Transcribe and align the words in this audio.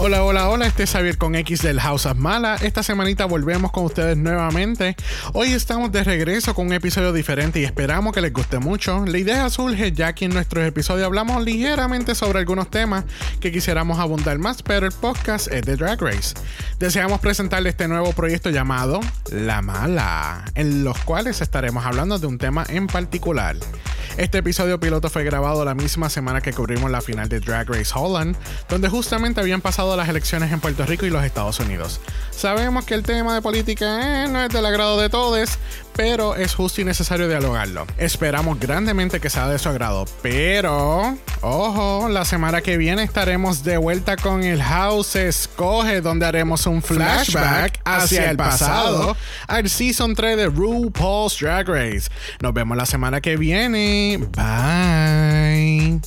Hola, 0.00 0.22
hola, 0.22 0.48
hola, 0.48 0.68
este 0.68 0.84
es 0.84 0.92
Xavier 0.92 1.18
con 1.18 1.34
X 1.34 1.62
del 1.62 1.80
House 1.80 2.06
of 2.06 2.16
Mala. 2.18 2.54
Esta 2.62 2.84
semanita 2.84 3.24
volvemos 3.24 3.72
con 3.72 3.84
ustedes 3.84 4.16
nuevamente. 4.16 4.94
Hoy 5.32 5.52
estamos 5.52 5.90
de 5.90 6.04
regreso 6.04 6.54
con 6.54 6.68
un 6.68 6.72
episodio 6.72 7.12
diferente 7.12 7.58
y 7.58 7.64
esperamos 7.64 8.12
que 8.12 8.20
les 8.20 8.32
guste 8.32 8.60
mucho. 8.60 9.04
La 9.06 9.18
idea 9.18 9.50
surge 9.50 9.90
ya 9.90 10.12
que 10.12 10.26
en 10.26 10.34
nuestros 10.34 10.64
episodios 10.64 11.04
hablamos 11.04 11.44
ligeramente 11.44 12.14
sobre 12.14 12.38
algunos 12.38 12.70
temas 12.70 13.06
que 13.40 13.50
quisiéramos 13.50 13.98
abundar 13.98 14.38
más, 14.38 14.62
pero 14.62 14.86
el 14.86 14.92
podcast 14.92 15.48
es 15.48 15.62
de 15.62 15.74
Drag 15.74 16.00
Race. 16.00 16.36
Deseamos 16.78 17.18
presentarle 17.18 17.70
este 17.70 17.88
nuevo 17.88 18.12
proyecto 18.12 18.50
llamado 18.50 19.00
La 19.32 19.62
Mala, 19.62 20.44
en 20.54 20.84
los 20.84 20.96
cuales 21.00 21.40
estaremos 21.40 21.84
hablando 21.84 22.20
de 22.20 22.28
un 22.28 22.38
tema 22.38 22.64
en 22.68 22.86
particular. 22.86 23.56
Este 24.18 24.38
episodio 24.38 24.80
piloto 24.80 25.08
fue 25.10 25.22
grabado 25.22 25.64
la 25.64 25.76
misma 25.76 26.10
semana 26.10 26.40
que 26.40 26.52
cubrimos 26.52 26.90
la 26.90 27.00
final 27.00 27.28
de 27.28 27.38
Drag 27.38 27.68
Race 27.68 27.92
Holland, 27.94 28.34
donde 28.68 28.88
justamente 28.88 29.40
habían 29.40 29.60
pasado 29.60 29.96
las 29.96 30.08
elecciones 30.08 30.50
en 30.50 30.58
Puerto 30.58 30.84
Rico 30.84 31.06
y 31.06 31.10
los 31.10 31.22
Estados 31.22 31.60
Unidos. 31.60 32.00
Sabemos 32.32 32.84
que 32.84 32.94
el 32.94 33.04
tema 33.04 33.36
de 33.36 33.42
política 33.42 34.24
eh, 34.24 34.28
no 34.28 34.42
es 34.42 34.48
del 34.48 34.66
agrado 34.66 35.00
de 35.00 35.08
todos, 35.08 35.50
pero 35.94 36.34
es 36.34 36.52
justo 36.52 36.80
y 36.80 36.84
necesario 36.84 37.28
dialogarlo. 37.28 37.86
Esperamos 37.96 38.58
grandemente 38.58 39.20
que 39.20 39.30
sea 39.30 39.48
de 39.48 39.58
su 39.58 39.68
agrado, 39.68 40.04
pero 40.20 41.16
ojo, 41.40 42.08
la 42.08 42.24
semana 42.24 42.60
que 42.60 42.76
viene 42.76 43.04
estaremos 43.04 43.62
de 43.62 43.76
vuelta 43.76 44.16
con 44.16 44.42
el 44.42 44.60
House 44.60 45.14
Escoge, 45.14 46.00
donde 46.00 46.26
haremos 46.26 46.66
un 46.66 46.82
flashback 46.82 47.80
hacia 47.84 48.30
el 48.30 48.36
pasado 48.36 49.16
al 49.46 49.68
Season 49.68 50.14
3 50.14 50.36
de 50.36 50.46
RuPaul's 50.46 51.38
Drag 51.38 51.68
Race. 51.68 52.08
Nos 52.40 52.52
vemos 52.52 52.76
la 52.76 52.86
semana 52.86 53.20
que 53.20 53.36
viene. 53.36 54.07
Bye. 54.16 56.00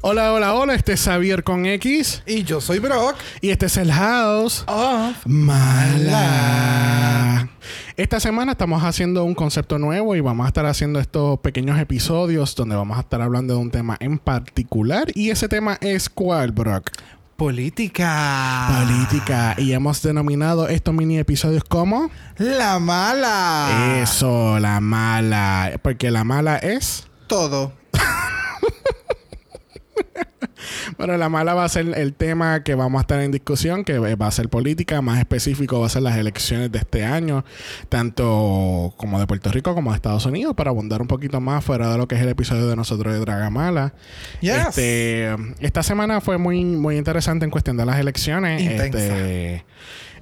Hola, 0.00 0.32
hola, 0.32 0.54
hola. 0.54 0.74
Este 0.74 0.92
es 0.92 1.02
Xavier 1.02 1.42
con 1.42 1.66
X. 1.66 2.22
Y 2.26 2.44
yo 2.44 2.60
soy 2.60 2.78
Brock. 2.78 3.16
Y 3.40 3.50
este 3.50 3.66
es 3.66 3.76
el 3.76 3.90
House 3.90 4.62
of 4.66 5.26
Mala. 5.26 6.54
Esta 7.96 8.20
semana 8.20 8.52
estamos 8.52 8.82
haciendo 8.82 9.24
un 9.24 9.34
concepto 9.34 9.78
nuevo 9.78 10.14
y 10.14 10.20
vamos 10.20 10.44
a 10.44 10.48
estar 10.48 10.66
haciendo 10.66 11.00
estos 11.00 11.38
pequeños 11.40 11.78
episodios 11.78 12.54
donde 12.54 12.76
vamos 12.76 12.96
a 12.98 13.00
estar 13.00 13.22
hablando 13.22 13.54
de 13.54 13.60
un 13.60 13.70
tema 13.70 13.96
en 13.98 14.18
particular. 14.18 15.06
Y 15.14 15.30
ese 15.30 15.48
tema 15.48 15.78
es 15.80 16.08
¿cuál, 16.08 16.52
Brock? 16.52 16.90
Política. 17.36 18.68
Política. 18.80 19.54
Y 19.58 19.72
hemos 19.72 20.02
denominado 20.02 20.68
estos 20.68 20.94
mini 20.94 21.18
episodios 21.18 21.64
como 21.64 22.10
La 22.38 22.78
mala. 22.78 23.98
Eso, 24.00 24.58
la 24.60 24.80
mala. 24.80 25.80
Porque 25.82 26.10
la 26.12 26.22
mala 26.22 26.56
es 26.58 27.08
todo. 27.26 27.72
Bueno, 30.98 31.16
la 31.16 31.28
mala 31.28 31.54
va 31.54 31.64
a 31.64 31.68
ser 31.68 31.96
el 31.96 32.14
tema 32.14 32.62
que 32.62 32.74
vamos 32.74 32.98
a 32.98 33.02
estar 33.02 33.20
en 33.20 33.30
discusión, 33.30 33.84
que 33.84 33.98
va 33.98 34.26
a 34.26 34.30
ser 34.30 34.48
política, 34.48 35.00
más 35.02 35.18
específico 35.18 35.80
va 35.80 35.86
a 35.86 35.88
ser 35.88 36.02
las 36.02 36.16
elecciones 36.16 36.70
de 36.70 36.78
este 36.78 37.04
año, 37.04 37.44
tanto 37.88 38.94
como 38.96 39.18
de 39.18 39.26
Puerto 39.26 39.50
Rico 39.50 39.74
como 39.74 39.90
de 39.90 39.96
Estados 39.96 40.26
Unidos, 40.26 40.54
para 40.54 40.70
abundar 40.70 41.02
un 41.02 41.08
poquito 41.08 41.40
más 41.40 41.64
fuera 41.64 41.90
de 41.90 41.98
lo 41.98 42.08
que 42.08 42.14
es 42.14 42.22
el 42.22 42.28
episodio 42.28 42.66
de 42.66 42.76
nosotros 42.76 43.12
de 43.12 43.20
Dragamala. 43.20 43.94
Este, 44.40 45.34
esta 45.60 45.82
semana 45.82 46.20
fue 46.20 46.38
muy, 46.38 46.64
muy 46.64 46.96
interesante 46.96 47.44
en 47.44 47.50
cuestión 47.50 47.76
de 47.76 47.86
las 47.86 47.98
elecciones. 47.98 48.62
Este, 48.62 49.64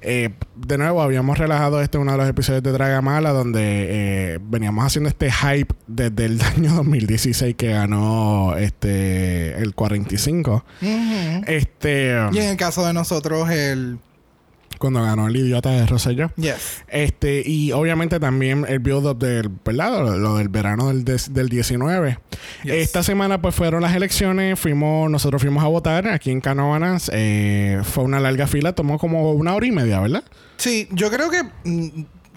eh, 0.03 0.29
de 0.55 0.77
nuevo, 0.77 1.01
habíamos 1.01 1.37
relajado 1.37 1.81
este 1.81 1.97
uno 1.97 2.11
de 2.11 2.17
los 2.17 2.27
episodios 2.27 2.63
de 2.63 2.71
Dragamala 2.71 3.31
donde 3.31 4.33
eh, 4.33 4.39
veníamos 4.41 4.85
haciendo 4.85 5.09
este 5.09 5.31
hype 5.31 5.73
desde 5.87 6.25
el 6.25 6.41
año 6.57 6.73
2016 6.73 7.55
que 7.55 7.69
ganó 7.69 8.55
este 8.57 9.55
el 9.61 9.73
45. 9.73 10.65
Este 11.47 12.15
y 12.31 12.37
en 12.37 12.49
el 12.49 12.57
caso 12.57 12.85
de 12.85 12.93
nosotros 12.93 13.49
el 13.49 13.99
cuando 14.83 15.01
ganó 15.01 15.29
el 15.29 15.37
idiota 15.37 15.69
de 15.69 15.85
Rosselló. 15.85 16.29
Yes. 16.35 16.83
Este, 16.89 17.41
y 17.45 17.71
obviamente 17.71 18.19
también 18.19 18.65
el 18.67 18.79
build-up 18.79 19.17
del, 19.17 19.49
¿verdad? 19.63 20.17
Lo, 20.19 20.35
del 20.35 20.49
verano 20.49 20.89
del, 20.89 21.05
del 21.05 21.47
19. 21.47 22.19
Esta 22.65 23.01
semana, 23.01 23.41
pues 23.41 23.55
fueron 23.55 23.81
las 23.81 23.95
elecciones, 23.95 24.59
fuimos, 24.59 25.09
nosotros 25.09 25.41
fuimos 25.41 25.63
a 25.63 25.67
votar 25.67 26.09
aquí 26.09 26.31
en 26.31 26.41
Canóvanas. 26.41 27.09
Eh, 27.13 27.79
fue 27.85 28.03
una 28.03 28.19
larga 28.19 28.45
fila, 28.45 28.75
tomó 28.75 28.99
como 28.99 29.31
una 29.31 29.55
hora 29.55 29.65
y 29.65 29.71
media, 29.71 30.01
¿verdad? 30.01 30.25
Sí, 30.57 30.89
yo 30.91 31.09
creo 31.09 31.29
que. 31.29 31.43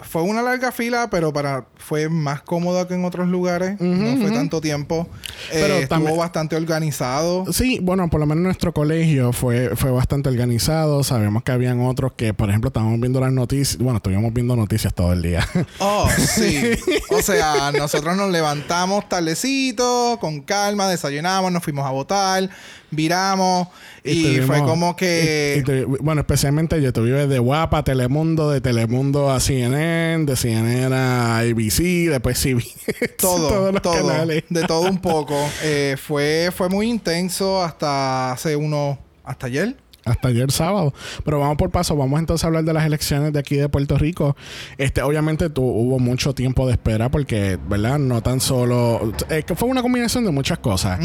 Fue 0.01 0.21
una 0.21 0.41
larga 0.41 0.71
fila, 0.71 1.09
pero 1.09 1.33
para 1.33 1.65
fue 1.77 2.09
más 2.09 2.41
cómoda 2.41 2.87
que 2.87 2.93
en 2.93 3.05
otros 3.05 3.27
lugares. 3.27 3.79
no 3.79 4.21
fue 4.21 4.31
tanto 4.31 4.61
tiempo. 4.61 5.07
Pero 5.51 5.75
eh, 5.75 5.83
estuvo 5.83 6.15
bastante 6.15 6.55
organizado. 6.55 7.45
Sí, 7.51 7.79
bueno, 7.81 8.09
por 8.09 8.19
lo 8.19 8.25
menos 8.25 8.43
nuestro 8.43 8.73
colegio 8.73 9.33
fue, 9.33 9.75
fue 9.75 9.91
bastante 9.91 10.29
organizado. 10.29 11.03
Sabemos 11.03 11.43
que 11.43 11.51
habían 11.51 11.81
otros 11.81 12.13
que, 12.13 12.33
por 12.33 12.49
ejemplo, 12.49 12.67
estábamos 12.67 12.99
viendo 12.99 13.19
las 13.19 13.31
noticias. 13.31 13.77
Bueno, 13.77 13.97
estuvimos 13.97 14.33
viendo 14.33 14.55
noticias 14.55 14.93
todo 14.93 15.13
el 15.13 15.21
día. 15.21 15.47
Oh, 15.79 16.09
sí. 16.17 16.71
o 17.11 17.21
sea, 17.21 17.71
nosotros 17.71 18.15
nos 18.17 18.31
levantamos 18.31 19.07
tardecito, 19.07 20.17
con 20.19 20.41
calma, 20.41 20.87
desayunamos, 20.89 21.51
nos 21.51 21.63
fuimos 21.63 21.85
a 21.85 21.91
votar 21.91 22.49
viramos 22.89 23.67
y, 24.03 24.37
fue 24.41 24.59
como 24.59 24.95
que... 24.95 25.85
bueno, 25.99 26.21
especialmente 26.21 26.81
yo 26.81 26.93
te 26.93 27.01
vive 27.01 27.27
de 27.27 27.39
Guapa, 27.39 27.83
Telemundo, 27.83 28.49
de 28.49 28.61
Telemundo 28.61 29.29
a 29.31 29.41
CNN, 29.41 29.86
de 30.25 30.35
CNN 30.35 30.93
a 30.95 31.39
ABC, 31.39 32.09
después 32.09 32.37
sí 32.37 32.55
todo, 33.17 33.73
todo, 33.81 34.25
de 34.25 34.63
todo 34.67 34.89
un 34.89 34.97
poco. 35.01 35.37
Eh, 35.63 35.95
fue, 36.01 36.51
fue 36.55 36.69
muy 36.69 36.89
intenso 36.89 37.63
hasta 37.63 38.31
hace 38.31 38.55
uno, 38.55 38.99
hasta 39.23 39.47
ayer 39.47 39.75
hasta 40.07 40.29
ayer 40.29 40.51
sábado. 40.51 40.93
Pero 41.23 41.39
vamos 41.39 41.57
por 41.57 41.69
paso, 41.69 41.95
vamos 41.95 42.19
entonces 42.19 42.43
a 42.43 42.47
hablar 42.47 42.63
de 42.63 42.73
las 42.73 42.85
elecciones 42.85 43.33
de 43.33 43.39
aquí 43.39 43.55
de 43.55 43.69
Puerto 43.69 43.97
Rico. 43.97 44.35
Este, 44.77 45.01
obviamente 45.01 45.49
tu, 45.49 45.63
hubo 45.63 45.99
mucho 45.99 46.33
tiempo 46.33 46.65
de 46.65 46.73
espera 46.73 47.09
porque, 47.09 47.57
¿verdad? 47.69 47.99
No 47.99 48.21
tan 48.21 48.39
solo. 48.39 49.13
Es 49.29 49.45
que 49.45 49.55
fue 49.55 49.69
una 49.69 49.81
combinación 49.81 50.25
de 50.25 50.31
muchas 50.31 50.59
cosas. 50.59 50.99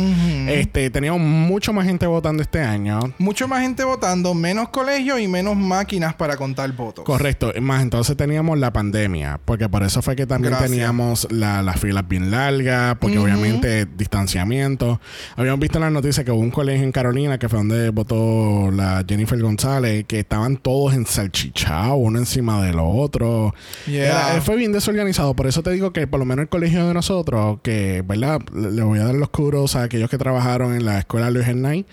Este, 0.48 0.90
teníamos 0.90 1.20
mucho 1.20 1.72
más 1.72 1.86
gente 1.86 2.06
votando 2.06 2.42
este 2.42 2.60
año. 2.60 3.00
Mucho 3.18 3.48
más 3.48 3.62
gente 3.62 3.84
votando, 3.84 4.34
menos 4.34 4.68
colegios 4.68 5.20
y 5.20 5.28
menos 5.28 5.56
máquinas 5.56 6.14
para 6.14 6.36
contar 6.36 6.72
votos. 6.72 7.04
Correcto. 7.04 7.52
Más 7.60 7.82
entonces 7.82 8.16
teníamos 8.16 8.58
la 8.58 8.72
pandemia, 8.72 9.40
porque 9.44 9.68
por 9.68 9.82
eso 9.82 10.02
fue 10.02 10.16
que 10.16 10.26
también 10.26 10.54
teníamos 10.58 11.28
las 11.30 11.80
filas 11.80 12.06
bien 12.06 12.30
largas, 12.30 12.96
porque 12.98 13.18
obviamente 13.18 13.86
distanciamiento. 13.86 15.00
Habíamos 15.36 15.60
visto 15.60 15.78
en 15.78 15.84
las 15.84 15.92
noticias 15.92 16.24
que 16.24 16.30
hubo 16.30 16.40
un 16.40 16.50
colegio 16.50 16.84
en 16.84 16.92
Carolina 16.92 17.38
que 17.38 17.48
fue 17.48 17.58
donde 17.58 17.90
votó 17.90 18.70
la 18.70 18.91
Jennifer 19.06 19.40
González, 19.40 20.04
que 20.06 20.20
estaban 20.20 20.56
todos 20.56 20.94
ensalchichados 20.94 21.92
uno 21.96 22.18
encima 22.18 22.62
del 22.62 22.78
otro. 22.78 23.54
fue 24.44 24.56
bien 24.56 24.72
desorganizado. 24.72 25.34
Por 25.34 25.46
eso 25.46 25.62
te 25.62 25.70
digo 25.70 25.92
que 25.92 26.06
por 26.06 26.18
lo 26.18 26.26
menos 26.26 26.42
el 26.42 26.48
colegio 26.48 26.86
de 26.86 26.94
nosotros, 26.94 27.58
que, 27.62 28.02
¿verdad? 28.06 28.40
Le 28.54 28.82
voy 28.82 28.98
a 28.98 29.04
dar 29.04 29.14
los 29.14 29.30
curos 29.30 29.76
a 29.76 29.84
aquellos 29.84 30.10
que 30.10 30.18
trabajaron 30.18 30.74
en 30.74 30.84
la 30.84 30.98
escuela 30.98 31.30
Luis 31.30 31.46
Hernay, 31.46 31.86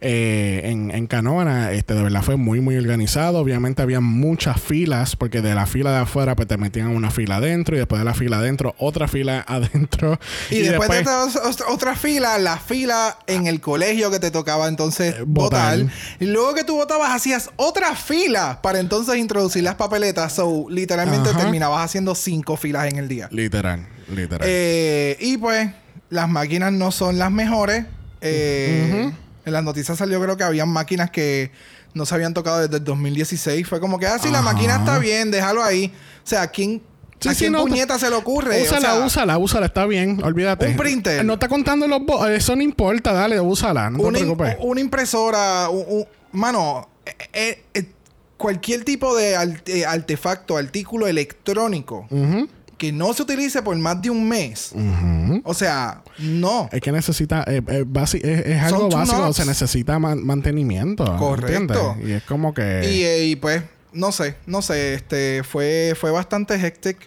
eh, 0.00 0.62
en, 0.64 0.90
en 0.90 1.06
Canóvana, 1.06 1.72
este, 1.72 1.94
de 1.94 2.02
verdad 2.02 2.22
fue 2.22 2.36
muy, 2.36 2.60
muy 2.60 2.76
organizado. 2.76 3.38
Obviamente 3.38 3.82
había 3.82 4.00
muchas 4.00 4.60
filas, 4.60 5.16
porque 5.16 5.40
de 5.40 5.54
la 5.54 5.66
fila 5.66 5.92
de 5.92 5.98
afuera, 5.98 6.36
pues 6.36 6.48
te 6.48 6.56
metían 6.56 6.88
una 6.88 7.10
fila 7.10 7.36
adentro 7.36 7.76
y 7.76 7.78
después 7.78 8.00
de 8.00 8.04
la 8.04 8.14
fila 8.14 8.38
adentro, 8.38 8.74
otra 8.78 9.08
fila 9.08 9.44
adentro. 9.48 10.18
Y, 10.50 10.60
después, 10.60 11.04
de 11.04 11.10
otra 11.68 11.96
fila, 11.96 12.38
la 12.38 12.58
fila 12.58 13.18
en 13.26 13.46
el 13.46 13.60
colegio 13.60 14.10
que 14.10 14.18
te 14.18 14.30
tocaba 14.30 14.68
entonces 14.68 15.14
eh, 15.14 15.24
votar. 15.26 15.78
Y 16.20 16.26
luego 16.44 16.54
que 16.54 16.64
tú 16.64 16.76
votabas, 16.76 17.10
hacías 17.10 17.50
otra 17.56 17.94
fila 17.96 18.60
para 18.62 18.78
entonces 18.78 19.16
introducir 19.16 19.62
las 19.62 19.74
papeletas. 19.74 20.34
So, 20.34 20.66
literalmente 20.68 21.32
terminabas 21.34 21.84
haciendo 21.84 22.14
cinco 22.14 22.56
filas 22.56 22.86
en 22.86 22.98
el 22.98 23.08
día. 23.08 23.28
Literal, 23.30 23.86
literal. 24.14 24.46
Eh, 24.48 25.16
y 25.20 25.38
pues, 25.38 25.70
las 26.10 26.28
máquinas 26.28 26.72
no 26.72 26.92
son 26.92 27.18
las 27.18 27.30
mejores. 27.30 27.86
Eh, 28.20 29.12
en 29.44 29.52
las 29.52 29.64
noticias 29.64 29.98
salió, 29.98 30.20
creo 30.20 30.36
que 30.36 30.44
habían 30.44 30.68
máquinas 30.68 31.10
que 31.10 31.50
no 31.94 32.06
se 32.06 32.14
habían 32.14 32.34
tocado 32.34 32.60
desde 32.60 32.76
el 32.76 32.84
2016. 32.84 33.66
Fue 33.66 33.80
como 33.80 33.98
que, 33.98 34.06
ah, 34.06 34.18
sí, 34.18 34.30
la 34.30 34.42
máquina 34.42 34.76
está 34.76 34.98
bien, 34.98 35.30
déjalo 35.30 35.62
ahí. 35.62 35.92
O 36.24 36.26
sea, 36.26 36.46
¿quién 36.48 36.82
¿A 37.28 37.34
quién 37.34 37.52
puñeta 37.54 37.98
se 37.98 38.10
le 38.10 38.16
ocurre? 38.16 38.62
Úsala, 38.62 39.04
úsala, 39.04 39.38
úsala, 39.38 39.66
está 39.66 39.86
bien, 39.86 40.22
olvídate. 40.22 40.68
Un 40.68 40.76
printer. 40.76 41.24
No 41.24 41.34
está 41.34 41.48
contando 41.48 41.86
los... 41.86 42.02
Eso 42.30 42.54
no 42.56 42.62
importa, 42.62 43.12
dale, 43.12 43.40
úsala, 43.40 43.90
no 43.90 43.98
te 43.98 44.18
preocupes. 44.18 44.56
Una 44.60 44.80
impresora, 44.80 45.68
un, 45.70 46.04
mano, 46.34 46.88
eh, 47.06 47.12
eh, 47.32 47.64
eh, 47.74 47.84
cualquier 48.36 48.84
tipo 48.84 49.16
de 49.16 49.36
artefacto, 49.86 50.56
artículo 50.56 51.06
electrónico 51.06 52.06
que 52.76 52.92
no 52.92 53.14
se 53.14 53.22
utilice 53.22 53.62
por 53.62 53.76
más 53.76 54.02
de 54.02 54.10
un 54.10 54.28
mes, 54.28 54.72
o 55.44 55.54
sea, 55.54 56.02
no. 56.18 56.68
Es 56.72 56.80
que 56.80 56.92
necesita, 56.92 57.44
es, 57.44 57.62
algo 58.62 58.90
básico, 58.90 59.32
se 59.32 59.46
necesita 59.46 59.98
mantenimiento. 59.98 61.16
Correcto. 61.16 61.96
Y 62.04 62.12
es 62.12 62.22
como 62.24 62.52
que. 62.52 63.22
Y, 63.22 63.36
pues, 63.36 63.62
no 63.92 64.12
sé, 64.12 64.36
no 64.46 64.60
sé, 64.60 64.94
este 64.94 65.42
fue, 65.44 65.94
fue 65.98 66.10
bastante 66.10 66.54
hectic 66.54 66.98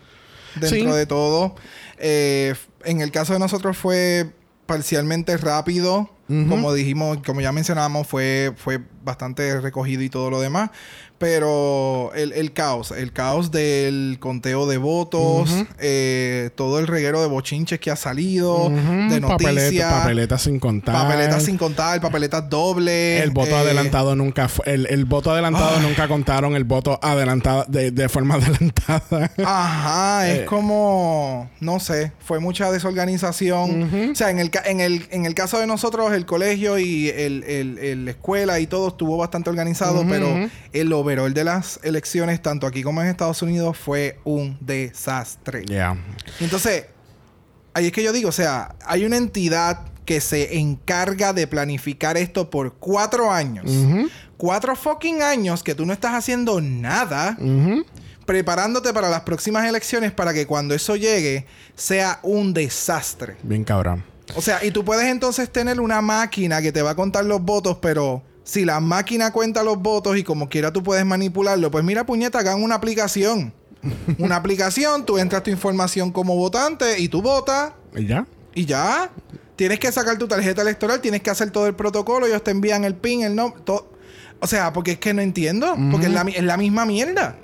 dentro 0.56 0.96
de 0.96 1.06
todo. 1.06 1.56
en 2.00 3.02
el 3.02 3.12
caso 3.12 3.34
de 3.34 3.40
nosotros 3.40 3.78
fue 3.78 4.32
parcialmente 4.66 5.36
rápido. 5.38 6.17
Como 6.28 6.74
dijimos, 6.74 7.20
como 7.26 7.40
ya 7.40 7.54
mencionábamos, 7.54 8.06
fue, 8.06 8.54
fue 8.58 8.82
bastante 9.04 9.62
recogido 9.62 10.04
y 10.04 10.10
todo 10.10 10.30
lo 10.30 10.42
demás. 10.42 10.72
Pero 11.18 12.12
el, 12.14 12.54
caos, 12.54 12.92
el 12.92 13.12
caos 13.12 13.50
del 13.50 14.18
conteo 14.20 14.68
de 14.68 14.78
votos, 14.78 15.50
eh, 15.80 16.52
todo 16.56 16.78
el 16.78 16.86
reguero 16.86 17.22
de 17.22 17.28
bochinches 17.28 17.80
que 17.80 17.90
ha 17.90 17.96
salido, 17.96 18.70
de 18.70 19.20
noticias. 19.20 19.92
papeletas 19.92 20.44
sin 20.44 20.60
contar. 20.60 20.94
Papeletas 20.94 21.44
sin 21.44 21.58
contar, 21.58 22.00
papeletas 22.02 22.48
dobles. 22.48 23.24
El 23.24 23.32
voto 23.32 23.52
eh, 23.52 23.60
adelantado 23.60 24.16
nunca 24.16 24.48
fue. 24.48 24.66
El, 24.72 25.06
voto 25.06 25.32
adelantado 25.32 25.80
nunca 25.80 26.08
contaron 26.08 26.56
el 26.56 26.66
voto 26.66 27.00
adelantado 27.02 27.66
de, 27.68 28.10
forma 28.10 28.36
adelantada. 28.36 29.32
Ajá, 29.44 30.30
es 30.30 30.40
eh. 30.40 30.46
como. 30.46 31.50
No 31.60 31.80
sé, 31.80 32.12
fue 32.20 32.40
mucha 32.40 32.72
desorganización. 32.72 34.12
O 34.12 34.16
sea, 34.16 34.30
en 34.30 34.38
el, 34.38 34.52
en, 34.66 34.82
el, 34.82 35.08
en 35.10 35.26
el 35.26 35.34
caso 35.34 35.60
de 35.60 35.66
nosotros, 35.66 36.14
el 36.14 36.28
colegio 36.28 36.78
y 36.78 37.10
el, 37.10 38.06
la 38.06 38.12
escuela 38.12 38.60
y 38.60 38.68
todo 38.68 38.90
estuvo 38.90 39.18
bastante 39.18 39.50
organizado, 39.50 40.06
pero 40.08 40.48
el 40.74 40.94
el 41.10 41.34
de 41.34 41.44
las 41.44 41.80
elecciones, 41.84 42.42
tanto 42.42 42.68
aquí 42.68 42.84
como 42.84 43.02
en 43.02 43.08
Estados 43.08 43.42
Unidos, 43.42 43.78
fue 43.78 44.20
un 44.24 44.58
desastre. 44.60 45.66
Entonces, 46.40 46.86
ahí 47.74 47.88
es 47.88 47.92
que 47.92 48.04
yo 48.04 48.12
digo, 48.12 48.30
o 48.30 48.34
sea, 48.34 48.76
hay 48.86 49.06
una 49.06 49.18
entidad 49.18 49.86
que 50.06 50.22
se 50.22 50.58
encarga 50.58 51.34
de 51.34 51.48
planificar 51.48 52.18
esto 52.18 52.50
por 52.50 52.76
cuatro 52.76 53.32
años. 53.32 53.70
Cuatro 54.38 54.76
fucking 54.76 55.22
años 55.22 55.64
que 55.64 55.76
tú 55.76 55.86
no 55.86 55.94
estás 55.94 56.14
haciendo 56.14 56.62
nada. 56.62 57.38
Preparándote 58.26 58.94
para 58.94 59.10
las 59.10 59.22
próximas 59.22 59.68
elecciones 59.68 60.12
para 60.12 60.34
que 60.34 60.46
cuando 60.46 60.74
eso 60.76 60.96
llegue 60.96 61.46
sea 61.76 62.20
un 62.24 62.54
desastre. 62.54 63.38
Bien 63.44 63.64
cabrón. 63.64 64.04
O 64.36 64.42
sea, 64.42 64.64
y 64.64 64.72
tú 64.72 64.84
puedes 64.84 65.06
entonces 65.06 65.50
tener 65.50 65.80
una 65.80 66.02
máquina 66.02 66.62
que 66.62 66.72
te 66.72 66.82
va 66.82 66.92
a 66.92 66.96
contar 66.96 67.26
los 67.26 67.42
votos, 67.42 67.78
pero 67.82 68.24
si 68.48 68.64
la 68.64 68.80
máquina 68.80 69.32
cuenta 69.34 69.62
los 69.62 69.78
votos 69.80 70.16
y 70.16 70.24
como 70.24 70.48
quiera 70.48 70.72
tú 70.72 70.82
puedes 70.82 71.06
manipularlo, 71.06 71.70
pues 71.70 71.84
mira, 71.84 72.06
puñeta, 72.06 72.40
hagan 72.40 72.64
una 72.64 72.76
aplicación. 72.76 73.54
una 74.18 74.38
aplicación, 74.38 75.06
tú 75.06 75.18
entras 75.18 75.44
tu 75.44 75.52
información 75.52 76.14
como 76.14 76.34
votante 76.38 76.98
y 76.98 77.10
tú 77.10 77.22
votas. 77.22 77.74
¿Y 77.94 78.06
ya? 78.06 78.26
Y 78.56 78.66
ya. 78.66 79.12
Tienes 79.58 79.80
que 79.80 79.92
sacar 79.92 80.18
tu 80.18 80.30
tarjeta 80.30 80.62
electoral, 80.62 81.02
tienes 81.02 81.22
que 81.22 81.30
hacer 81.30 81.52
todo 81.52 81.68
el 81.68 81.76
protocolo, 81.76 82.26
ellos 82.26 82.42
te 82.42 82.52
envían 82.52 82.86
el 82.86 82.96
PIN, 82.96 83.24
el 83.24 83.36
nombre, 83.36 83.60
todo. 83.66 83.92
O 84.40 84.48
sea, 84.48 84.72
porque 84.72 84.92
es 84.94 85.00
que 85.00 85.14
no 85.14 85.22
entiendo. 85.22 85.76
Porque 85.92 86.06
es 86.06 86.14
la, 86.14 86.22
es 86.22 86.44
la 86.44 86.56
misma 86.56 86.86
mierda. 86.86 87.36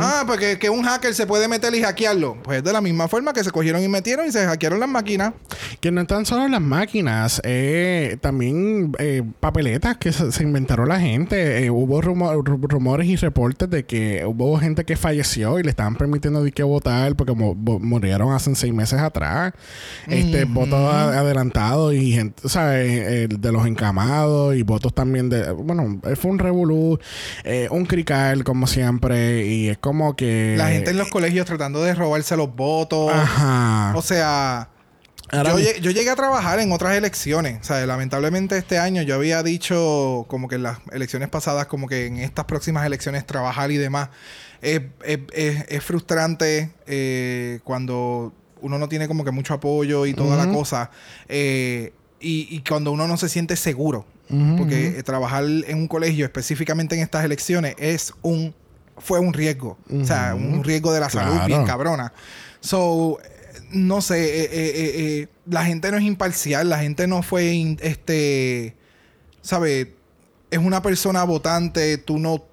Ah, 0.00 0.24
porque 0.26 0.58
que 0.58 0.68
un 0.68 0.82
hacker 0.82 1.14
se 1.14 1.26
puede 1.26 1.48
meter 1.48 1.74
y 1.74 1.82
hackearlo. 1.82 2.36
Pues 2.42 2.62
de 2.62 2.72
la 2.72 2.80
misma 2.80 3.08
forma 3.08 3.32
que 3.32 3.44
se 3.44 3.50
cogieron 3.50 3.82
y 3.82 3.88
metieron 3.88 4.26
y 4.26 4.32
se 4.32 4.44
hackearon 4.44 4.80
las 4.80 4.88
máquinas. 4.88 5.32
Que 5.80 5.90
no 5.90 6.00
están 6.00 6.26
solo 6.26 6.48
las 6.48 6.60
máquinas, 6.60 7.40
eh, 7.44 8.16
también 8.20 8.92
eh, 8.98 9.22
papeletas 9.40 9.96
que 9.96 10.12
se, 10.12 10.42
inventaron 10.42 10.88
la 10.88 11.00
gente. 11.00 11.64
Eh, 11.64 11.70
hubo 11.70 12.00
rumores 12.00 13.08
y 13.08 13.16
reportes 13.16 13.70
de 13.70 13.84
que 13.84 14.24
hubo 14.26 14.58
gente 14.58 14.84
que 14.84 14.96
falleció 14.96 15.58
y 15.58 15.62
le 15.62 15.70
estaban 15.70 15.96
permitiendo 15.96 16.42
de 16.42 16.52
que 16.52 16.62
votar 16.62 17.14
porque 17.14 17.34
murieron 17.34 18.32
hace 18.32 18.54
seis 18.54 18.72
meses 18.72 19.00
atrás. 19.00 19.52
Este, 20.08 20.44
votos 20.44 20.92
adelantados 20.92 21.94
y 21.94 22.12
gente, 22.12 22.48
¿sabes? 22.48 23.28
de 23.28 23.52
los 23.52 23.66
encamados 23.66 24.56
y 24.56 24.62
votos 24.62 24.92
también 24.94 25.28
de. 25.28 25.52
Bueno, 25.52 26.00
fue 26.16 26.30
un 26.30 26.38
revolú, 26.38 26.98
un 27.70 27.86
crical 27.86 28.44
como 28.44 28.66
siempre 28.66 29.43
y 29.44 29.68
es 29.68 29.78
como 29.78 30.16
que... 30.16 30.54
La 30.56 30.68
gente 30.68 30.90
en 30.90 30.98
los 30.98 31.08
colegios 31.08 31.46
tratando 31.46 31.82
de 31.82 31.94
robarse 31.94 32.36
los 32.36 32.54
votos. 32.54 33.12
Ajá. 33.12 33.92
O 33.96 34.02
sea... 34.02 34.70
Yo, 35.80 35.90
llegué 35.90 36.10
a 36.10 36.16
trabajar 36.16 36.60
en 36.60 36.70
otras 36.72 36.96
elecciones. 36.96 37.60
O 37.60 37.64
sea, 37.64 37.84
lamentablemente 37.86 38.56
este 38.56 38.78
año 38.78 39.02
yo 39.02 39.14
había 39.14 39.42
dicho 39.42 40.26
como 40.28 40.48
que 40.48 40.56
en 40.56 40.62
las 40.62 40.78
elecciones 40.92 41.28
pasadas, 41.28 41.66
como 41.66 41.88
que 41.88 42.06
en 42.06 42.18
estas 42.18 42.44
próximas 42.44 42.86
elecciones 42.86 43.26
trabajar 43.26 43.70
y 43.70 43.76
demás. 43.76 44.10
Es, 44.60 44.82
frustrante 45.82 46.70
eh, 46.86 47.60
cuando 47.64 48.32
uno 48.60 48.78
no 48.78 48.88
tiene 48.88 49.08
como 49.08 49.24
que 49.24 49.30
mucho 49.30 49.54
apoyo 49.54 50.06
y 50.06 50.14
toda 50.14 50.36
la 50.36 50.52
cosa. 50.52 50.90
Eh, 51.28 51.92
y, 52.20 52.60
cuando 52.60 52.92
uno 52.92 53.08
no 53.08 53.16
se 53.16 53.28
siente 53.28 53.56
seguro. 53.56 54.06
porque 54.56 55.02
trabajar 55.04 55.44
en 55.44 55.78
un 55.78 55.88
colegio, 55.88 56.24
específicamente 56.24 56.94
en 56.94 57.02
estas 57.02 57.24
elecciones, 57.24 57.74
es 57.78 58.12
un 58.22 58.54
fue 58.98 59.18
un 59.18 59.32
riesgo. 59.32 59.78
O 59.90 60.04
sea, 60.04 60.34
un 60.34 60.64
riesgo 60.64 60.92
de 60.92 61.00
la 61.00 61.10
salud 61.10 61.46
bien 61.46 61.64
cabrona. 61.64 62.12
So, 62.60 63.18
no 63.72 64.00
sé, 64.00 64.24
eh, 64.24 64.44
eh, 64.44 64.92
eh, 64.94 65.28
la 65.46 65.64
gente 65.64 65.90
no 65.90 65.98
es 65.98 66.04
imparcial, 66.04 66.68
la 66.68 66.78
gente 66.78 67.06
no 67.06 67.22
fue, 67.22 67.76
este, 67.80 68.76
¿sabes? 69.42 69.88
Es 70.50 70.58
una 70.58 70.80
persona 70.80 71.24
votante, 71.24 71.98
tú 71.98 72.18
no 72.18 72.44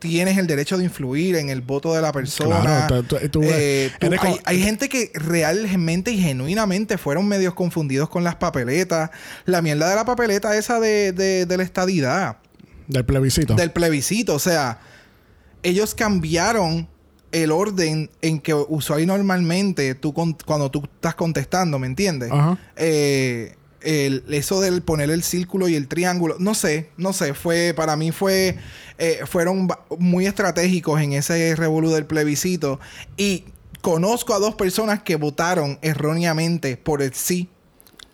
tienes 0.00 0.36
el 0.36 0.46
derecho 0.46 0.76
de 0.76 0.84
influir 0.84 1.36
en 1.36 1.48
el 1.48 1.62
voto 1.62 1.94
de 1.94 2.02
la 2.02 2.12
persona. 2.12 2.86
hay, 4.44 4.60
gente 4.60 4.88
que 4.88 5.10
realmente 5.14 6.10
y 6.10 6.18
genuinamente 6.18 6.98
fueron 6.98 7.26
medios 7.26 7.54
confundidos 7.54 8.10
con 8.10 8.24
las 8.24 8.34
papeletas. 8.34 9.10
La 9.46 9.62
mierda 9.62 9.88
de 9.88 9.96
la 9.96 10.04
papeleta 10.04 10.56
esa 10.58 10.80
de, 10.80 11.12
de, 11.12 11.46
de 11.46 11.56
la 11.56 11.62
estadidad. 11.62 12.38
Del 12.86 13.06
plebiscito. 13.06 13.54
Del 13.54 13.70
plebiscito, 13.70 14.34
o 14.34 14.38
sea 14.38 14.78
ellos 15.64 15.94
cambiaron 15.94 16.86
el 17.32 17.50
orden 17.50 18.10
en 18.22 18.38
que 18.38 18.54
usuario 18.54 19.08
normalmente 19.08 19.96
tú 19.96 20.14
cuando 20.14 20.70
tú 20.70 20.84
estás 20.84 21.16
contestando, 21.16 21.80
¿me 21.80 21.88
entiendes? 21.88 22.30
Eh, 22.76 23.56
eso 23.80 24.60
del 24.60 24.82
poner 24.82 25.10
el 25.10 25.24
círculo 25.24 25.68
y 25.68 25.74
el 25.74 25.88
triángulo, 25.88 26.36
no 26.38 26.54
sé, 26.54 26.90
no 26.96 27.12
sé, 27.12 27.34
fue 27.34 27.74
para 27.74 27.96
mí 27.96 28.12
fue 28.12 28.56
eh, 28.98 29.20
fueron 29.26 29.68
muy 29.98 30.26
estratégicos 30.26 31.00
en 31.00 31.14
ese 31.14 31.56
revolú 31.56 31.90
del 31.90 32.06
plebiscito 32.06 32.78
y 33.16 33.44
conozco 33.80 34.32
a 34.32 34.38
dos 34.38 34.54
personas 34.54 35.02
que 35.02 35.16
votaron 35.16 35.78
erróneamente 35.82 36.76
por 36.76 37.02
el 37.02 37.12
sí. 37.14 37.48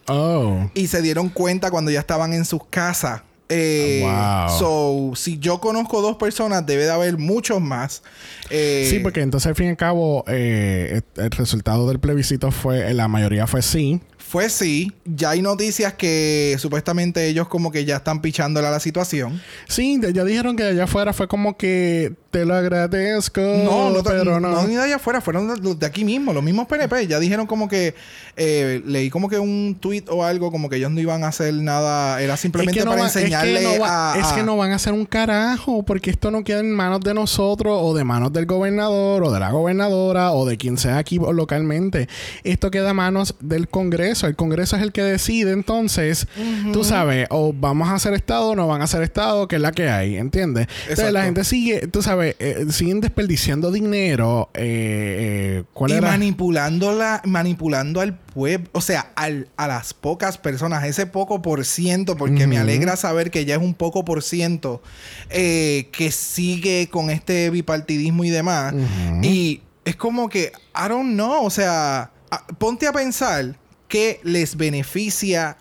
Oh. 0.09 0.71
Y 0.75 0.87
se 0.87 1.03
dieron 1.03 1.29
cuenta 1.29 1.71
cuando 1.71 1.91
ya 1.91 2.01
estaban 2.01 2.33
en 2.33 2.45
sus 2.45 2.65
casas 2.65 3.23
eh, 3.51 4.47
So, 4.59 5.13
si 5.15 5.39
yo 5.39 5.61
conozco 5.61 6.01
dos 6.01 6.17
personas, 6.17 6.65
debe 6.65 6.85
de 6.85 6.91
haber 6.91 7.19
muchos 7.19 7.61
más. 7.61 8.03
Eh, 8.49 8.87
sí, 8.89 9.01
porque 9.01 9.21
entonces 9.21 9.49
al 9.49 9.57
fin 9.57 9.67
y 9.67 9.71
al 9.71 9.77
cabo, 9.77 10.25
eh, 10.29 11.03
el 11.17 11.31
resultado 11.33 11.89
del 11.89 11.99
plebiscito 12.01 12.51
fue, 12.51 12.95
la 12.95 13.09
mayoría 13.09 13.47
fue 13.47 13.63
sí. 13.63 14.01
Fue 14.31 14.49
sí. 14.49 14.93
Ya 15.05 15.31
hay 15.31 15.43
noticias 15.43 15.95
que 15.95 16.55
supuestamente 16.61 17.27
ellos 17.27 17.49
como 17.49 17.73
que 17.73 17.85
ya 17.85 17.97
están 17.97 18.23
pichándole 18.23 18.69
a 18.69 18.71
la 18.71 18.79
situación. 18.79 19.43
Sí, 19.67 20.01
ya 20.15 20.23
dijeron 20.23 20.55
que 20.55 20.63
allá 20.63 20.85
afuera 20.85 21.13
fue 21.13 21.27
como 21.27 21.57
que 21.57 22.13
te 22.31 22.45
lo 22.45 22.55
agradezco. 22.55 23.41
No, 23.41 23.91
no, 23.91 24.05
pero 24.05 24.39
no. 24.39 24.51
No, 24.51 24.69
ni 24.69 24.77
de 24.77 24.83
allá 24.83 24.97
afuera, 24.97 25.21
fueron 25.21 25.79
de 25.81 25.85
aquí 25.85 26.05
mismo, 26.05 26.33
los 26.33 26.45
mismos 26.45 26.69
PNP. 26.69 27.09
Ya 27.09 27.19
dijeron 27.19 27.49
como 27.49 27.69
que 27.69 27.97
eh, 28.37 28.81
leí 28.87 29.11
como 29.11 29.29
que 29.29 29.41
un 29.41 29.77
tweet 29.81 30.05
o 30.09 30.25
algo 30.25 30.53
como 30.53 30.69
que 30.69 30.77
ellos 30.77 30.93
no 30.93 31.01
iban 31.01 31.25
a 31.25 31.29
hacer 31.29 31.53
nada, 31.55 32.23
era 32.23 32.37
simplemente 32.37 32.85
para 32.85 33.03
enseñarle 33.03 33.81
a, 33.83 34.15
Es 34.17 34.29
que 34.29 34.45
no 34.45 34.57
van 34.57 34.71
a 34.71 34.77
hacer 34.77 34.93
un 34.93 35.07
carajo, 35.07 35.83
porque 35.83 36.11
esto 36.11 36.31
no 36.31 36.45
queda 36.45 36.61
en 36.61 36.71
manos 36.71 37.01
de 37.01 37.15
nosotros 37.15 37.77
o 37.83 37.95
de 37.95 38.05
manos 38.05 38.33
del 38.33 38.47
gobernador 38.47 39.25
o 39.25 39.33
de 39.33 39.41
la 39.41 39.51
gobernadora 39.51 40.31
o 40.31 40.47
de 40.47 40.57
quien 40.57 40.79
sea 40.79 40.99
aquí 40.99 41.19
localmente. 41.19 42.09
Esto 42.45 42.71
queda 42.71 42.91
en 42.91 42.97
manos 42.97 43.35
del 43.41 43.69
Congreso. 43.69 44.20
El 44.27 44.37
Congreso 44.37 44.77
es 44.77 44.83
el 44.83 44.93
que 44.93 45.03
decide, 45.03 45.53
entonces, 45.53 46.27
tú 46.73 46.85
sabes, 46.85 47.27
o 47.31 47.53
vamos 47.53 47.89
a 47.89 47.95
hacer 47.95 48.15
Estado 48.15 48.51
o 48.51 48.57
no 48.57 48.67
van 48.67 48.81
a 48.81 48.85
hacer 48.85 49.03
Estado, 49.03 49.49
que 49.49 49.57
es 49.57 49.63
la 49.63 49.73
que 49.73 49.89
hay, 49.89 50.17
¿entiendes? 50.17 50.69
Entonces 50.89 51.13
la 51.13 51.25
gente 51.25 51.45
sigue, 51.45 51.87
tú 51.87 52.03
sabes, 52.03 52.37
eh, 52.39 52.67
siguen 52.71 53.01
desperdiciando 53.01 53.71
dinero. 53.71 54.51
Eh, 54.55 55.63
eh 55.65 55.65
y 55.89 56.01
manipulando, 56.01 56.97
manipulando 57.25 58.01
al 58.01 58.17
pueblo, 58.17 58.69
o 58.73 58.81
sea, 58.81 59.13
a 59.15 59.67
las 59.67 59.95
pocas 59.95 60.39
personas, 60.39 60.85
ese 60.85 61.07
poco 61.07 61.43
por 61.43 61.65
ciento, 61.65 62.17
porque 62.17 62.47
me 62.47 62.59
alegra 62.59 62.97
saber 62.97 63.31
que 63.31 63.45
ya 63.45 63.57
es 63.57 63.63
un 63.63 63.75
poco 63.75 64.05
por 64.05 64.23
ciento 64.23 64.83
eh, 65.31 65.89
que 65.93 66.11
sigue 66.11 66.89
con 66.91 67.11
este 67.11 67.51
bipartidismo 67.51 68.25
y 68.25 68.31
demás. 68.31 68.75
Y 69.23 69.63
es 69.85 69.97
como 69.97 70.29
que, 70.29 70.53
I 70.75 70.89
don't 70.89 71.15
know, 71.15 71.45
o 71.45 71.51
sea, 71.51 72.13
ponte 72.59 72.87
a 72.87 72.93
pensar 72.93 73.57
que 73.91 74.21
les 74.23 74.57
beneficia 74.57 75.59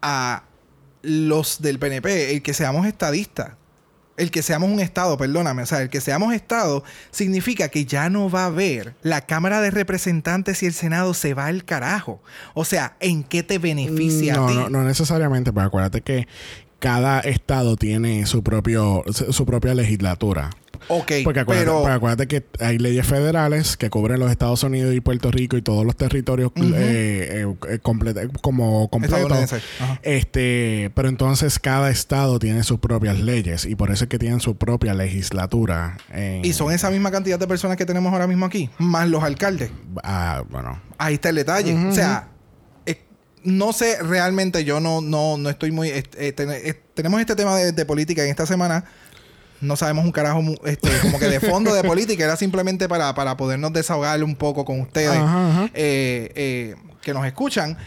a 0.00 0.42
los 1.02 1.62
del 1.62 1.78
PNP 1.78 2.32
el 2.32 2.42
que 2.42 2.54
seamos 2.54 2.86
estadistas 2.86 3.52
el 4.16 4.30
que 4.30 4.42
seamos 4.42 4.70
un 4.70 4.80
Estado, 4.80 5.16
perdóname, 5.16 5.62
o 5.62 5.66
sea, 5.66 5.82
el 5.82 5.88
que 5.88 6.00
seamos 6.00 6.34
Estado 6.34 6.84
significa 7.10 7.68
que 7.68 7.84
ya 7.84 8.10
no 8.10 8.30
va 8.30 8.44
a 8.44 8.46
haber 8.46 8.94
la 9.02 9.22
Cámara 9.22 9.60
de 9.60 9.70
Representantes 9.70 10.62
y 10.62 10.66
el 10.66 10.74
Senado 10.74 11.14
se 11.14 11.34
va 11.34 11.46
al 11.46 11.64
carajo. 11.64 12.22
O 12.54 12.64
sea, 12.64 12.96
¿en 13.00 13.24
qué 13.24 13.42
te 13.42 13.58
beneficia 13.58 14.34
no, 14.34 14.44
a 14.44 14.48
ti? 14.48 14.54
No, 14.54 14.68
no 14.68 14.84
necesariamente, 14.84 15.52
pero 15.52 15.66
acuérdate 15.66 16.02
que 16.02 16.28
cada 16.78 17.20
estado 17.20 17.76
tiene 17.76 18.26
su 18.26 18.42
propio 18.42 19.02
su 19.08 19.46
propia 19.46 19.74
legislatura. 19.74 20.50
Ok, 20.88 21.12
porque 21.24 21.40
acuérdate, 21.40 21.66
pero- 21.66 21.80
porque 21.80 21.94
acuérdate 21.94 22.28
que 22.28 22.44
hay 22.64 22.78
leyes 22.78 23.06
federales 23.06 23.76
que 23.76 23.90
cubren 23.90 24.18
los 24.20 24.30
Estados 24.30 24.62
Unidos 24.62 24.94
y 24.94 25.00
Puerto 25.00 25.30
Rico 25.30 25.56
y 25.56 25.62
todos 25.62 25.84
los 25.86 25.96
territorios 25.96 26.52
eh, 26.56 27.44
eh, 27.46 27.54
eh, 27.70 27.78
como 28.42 28.88
completos. 28.88 29.54
Este, 30.02 30.90
pero 30.94 31.08
entonces 31.08 31.58
cada 31.58 31.90
estado 31.90 32.38
tiene 32.38 32.62
sus 32.62 32.78
propias 32.80 33.18
leyes 33.20 33.64
y 33.66 33.74
por 33.74 33.90
eso 33.90 34.04
es 34.04 34.10
que 34.10 34.18
tienen 34.18 34.40
su 34.40 34.56
propia 34.56 34.94
legislatura. 34.94 35.96
en- 36.12 36.44
Y 36.44 36.52
son 36.52 36.72
esa 36.72 36.90
misma 36.90 37.10
cantidad 37.10 37.38
de 37.38 37.46
personas 37.46 37.76
que 37.76 37.86
tenemos 37.86 38.12
ahora 38.12 38.26
mismo 38.26 38.46
aquí, 38.46 38.70
más 38.78 39.08
los 39.08 39.22
alcaldes. 39.22 39.70
ah, 40.02 40.42
bueno, 40.50 40.80
Ahí 40.98 41.14
está 41.14 41.30
el 41.30 41.36
detalle. 41.36 41.74
O 41.88 41.92
sea, 41.92 42.28
no 43.44 43.72
sé 43.72 44.00
realmente, 44.00 44.62
yo 44.64 44.78
no, 44.78 45.00
no, 45.00 45.36
no 45.36 45.50
estoy 45.50 45.72
muy. 45.72 45.88
eh, 45.88 46.04
eh, 46.16 46.30
ten- 46.32 46.50
eh, 46.52 46.80
tenemos 46.94 47.20
este 47.20 47.34
tema 47.34 47.56
de, 47.56 47.72
de 47.72 47.84
política 47.86 48.22
en 48.22 48.30
esta 48.30 48.46
semana. 48.46 48.84
No 49.62 49.76
sabemos 49.76 50.04
un 50.04 50.12
carajo, 50.12 50.42
este, 50.66 50.90
como 51.00 51.18
que 51.18 51.28
de 51.28 51.40
fondo 51.40 51.72
de 51.72 51.82
política, 51.88 52.24
era 52.24 52.36
simplemente 52.36 52.88
para, 52.88 53.14
para 53.14 53.36
podernos 53.36 53.72
desahogar 53.72 54.22
un 54.22 54.34
poco 54.36 54.64
con 54.64 54.80
ustedes 54.80 55.10
Ajá, 55.10 55.50
ajá. 55.50 55.70
eh, 55.74 56.30
eh, 56.34 56.74
que 57.00 57.14
nos 57.14 57.24
escuchan. 57.24 57.78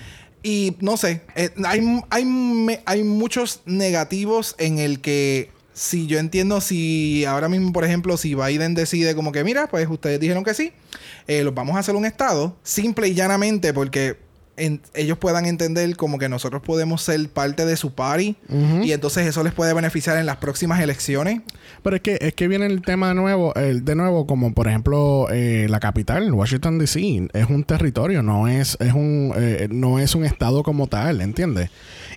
Y 0.41 0.77
no 0.79 0.96
sé, 0.98 1.22
eh, 1.36 1.50
hay, 1.65 2.01
hay, 2.10 2.25
me- 2.25 2.82
hay 2.86 3.03
muchos 3.03 3.62
negativos 3.65 4.55
en 4.58 4.79
el 4.79 5.01
que 5.01 5.50
si 5.74 6.08
yo 6.08 6.20
entiendo, 6.20 6.62
si 6.62 7.25
ahora 7.25 7.50
mismo, 7.50 7.74
por 7.74 7.84
ejemplo, 7.84 8.15
si 8.15 8.34
Biden 8.36 8.75
decide 8.75 9.13
como 9.15 9.32
que, 9.32 9.44
mira, 9.44 9.67
pues 9.67 9.88
ustedes 9.89 10.20
dijeron 10.20 10.44
que 10.44 10.53
sí, 10.53 10.72
eh, 11.27 11.44
los 11.44 11.53
vamos 11.53 11.75
a 11.75 11.79
hacer 11.79 11.96
un 11.96 12.05
estado, 12.05 12.55
simple 12.63 13.08
y 13.10 13.13
llanamente 13.13 13.74
porque 13.74 14.17
en- 14.58 14.82
ellos 14.94 15.18
puedan 15.18 15.46
entender 15.46 15.96
como 15.98 16.18
que 16.18 16.30
nosotros 16.30 16.62
podemos 16.62 17.02
ser 17.02 17.28
parte 17.30 17.66
de 17.66 17.76
su 17.78 17.94
party 17.94 18.36
y 18.84 18.92
entonces 18.92 19.28
eso 19.28 19.44
les 19.44 19.54
puede 19.54 19.74
beneficiar 19.74 20.18
en 20.18 20.26
las 20.26 20.38
próximas 20.38 20.80
elecciones. 20.82 21.42
Pero 21.84 21.96
es 21.98 22.02
que, 22.02 22.18
es 22.22 22.34
que 22.34 22.48
viene 22.48 22.66
el 22.66 22.82
tema 22.82 23.10
de 23.10 23.16
nuevo, 23.16 23.54
el, 23.56 23.84
de 23.86 23.96
nuevo, 23.96 24.26
como 24.28 24.54
por 24.54 24.68
ejemplo 24.68 25.28
eh, 25.32 25.68
la 25.70 25.80
capital, 25.80 26.32
Washington 26.34 26.80
DC, 26.80 27.28
es 27.34 27.50
un 27.50 27.64
territorio, 27.64 28.24
no 28.24 28.48
es, 28.48 28.78
es 28.80 28.94
un, 28.94 29.34
eh, 29.36 29.68
no 29.72 30.00
es 30.00 30.16
un 30.16 30.26
estado 30.26 30.64
como 30.64 30.88
tal, 30.88 31.22
¿entiendes? 31.22 31.70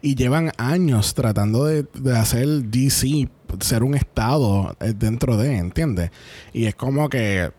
Y 0.03 0.15
llevan 0.15 0.53
años 0.59 1.15
tratando 1.15 1.65
de, 1.65 1.85
de 1.95 2.17
hacer 2.17 2.47
DC 2.47 3.29
ser 3.61 3.83
un 3.83 3.95
estado 3.95 4.77
eh, 4.81 4.93
dentro 4.95 5.37
de, 5.39 5.57
¿entiendes? 5.57 6.11
Y 6.53 6.67
es 6.67 6.75
como 6.75 7.09
que 7.09 7.51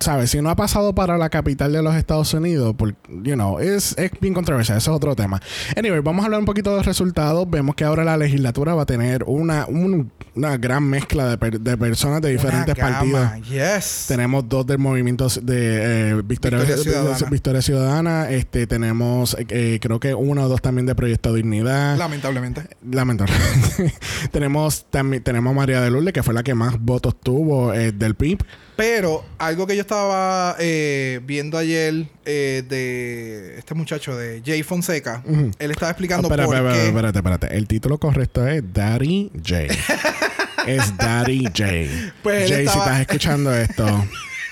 ¿Sabes? 0.00 0.30
Si 0.30 0.40
no 0.40 0.48
ha 0.48 0.56
pasado 0.56 0.94
para 0.94 1.18
la 1.18 1.28
capital 1.28 1.70
de 1.72 1.82
los 1.82 1.94
Estados 1.94 2.32
Unidos, 2.32 2.74
por, 2.76 2.94
you 3.22 3.34
know, 3.34 3.58
es, 3.58 3.94
es 3.98 4.10
bien 4.20 4.32
controversial. 4.32 4.78
Eso 4.78 4.90
es 4.90 4.96
otro 4.96 5.14
tema. 5.14 5.40
Anyway, 5.76 6.00
vamos 6.00 6.22
a 6.22 6.26
hablar 6.26 6.40
un 6.40 6.46
poquito 6.46 6.74
de 6.76 6.82
resultados. 6.82 7.48
Vemos 7.50 7.74
que 7.74 7.84
ahora 7.84 8.02
la 8.02 8.16
legislatura 8.16 8.74
va 8.74 8.82
a 8.82 8.86
tener 8.86 9.22
una, 9.26 9.66
un- 9.66 10.10
una 10.34 10.56
gran 10.56 10.82
mezcla 10.84 11.28
de, 11.28 11.36
per- 11.36 11.60
de 11.60 11.76
personas 11.76 12.22
de 12.22 12.30
diferentes 12.30 12.74
partidos. 12.74 13.48
Yes. 13.50 14.06
Tenemos 14.08 14.48
dos 14.48 14.66
del 14.66 14.78
movimiento 14.78 15.28
de 15.42 16.10
eh, 16.12 16.22
Victoria, 16.24 16.60
Victoria 16.60 16.82
Ciudadana. 16.82 17.30
Victoria 17.30 17.62
Ciudadana. 17.62 18.30
Este, 18.30 18.66
tenemos, 18.66 19.36
eh, 19.50 19.78
creo 19.82 20.00
que 20.00 20.14
uno 20.14 20.44
o 20.44 20.48
dos 20.48 20.62
también 20.62 20.86
de 20.86 20.94
Proyecto 20.94 21.34
Dignidad. 21.34 21.98
Lamentablemente. 21.98 22.62
Lamentablemente. 22.90 23.92
tenemos 24.32 24.86
también 24.90 25.22
tenemos 25.22 25.50
a 25.52 25.54
María 25.54 25.80
de 25.82 25.90
Lourdes, 25.90 26.14
que 26.14 26.22
fue 26.22 26.32
la 26.32 26.42
que 26.42 26.54
más 26.54 26.80
votos 26.80 27.14
tuvo 27.20 27.74
eh, 27.74 27.92
del 27.92 28.14
PIB. 28.14 28.42
Pero 28.76 29.24
algo 29.38 29.66
que 29.66 29.74
yo 29.76 29.82
estaba 29.82 30.56
eh, 30.58 31.20
viendo 31.24 31.58
ayer 31.58 32.06
eh, 32.24 32.62
de 32.66 33.58
este 33.58 33.74
muchacho 33.74 34.16
de 34.16 34.42
Jay 34.44 34.62
Fonseca, 34.62 35.22
él 35.58 35.70
estaba 35.70 35.90
explicando 35.90 36.28
espera, 36.28 36.46
por 36.46 36.56
espera, 36.56 36.74
qué. 36.74 36.86
espérate, 36.88 37.18
espérate. 37.18 37.56
El 37.56 37.66
título 37.68 37.98
correcto 37.98 38.46
es 38.46 38.62
Daddy 38.72 39.30
J. 39.46 39.64
es 40.66 40.96
Daddy 40.96 41.44
J. 41.44 42.12
Pues 42.22 42.50
Jay, 42.50 42.66
si 42.66 42.78
estás 42.78 43.00
escuchando 43.00 43.54
esto, 43.54 44.04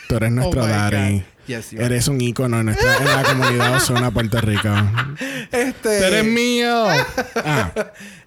tú 0.08 0.16
eres 0.16 0.30
nuestro 0.32 0.62
Oh 0.62 0.66
my 0.66 0.70
daddy. 0.72 1.14
God. 1.14 1.22
Yes, 1.50 1.72
you 1.72 1.78
are. 1.78 1.86
eres 1.86 2.06
un 2.06 2.20
ícono 2.20 2.60
en, 2.60 2.66
nuestra, 2.66 2.96
en 2.98 3.04
la 3.06 3.22
comunidad 3.24 3.74
Osuna, 3.76 4.10
Puerto 4.12 4.40
Rico. 4.40 4.68
Este, 5.50 5.98
¡Tú 5.98 6.04
eres 6.04 6.24
mío! 6.24 6.86
Ah, 7.34 7.72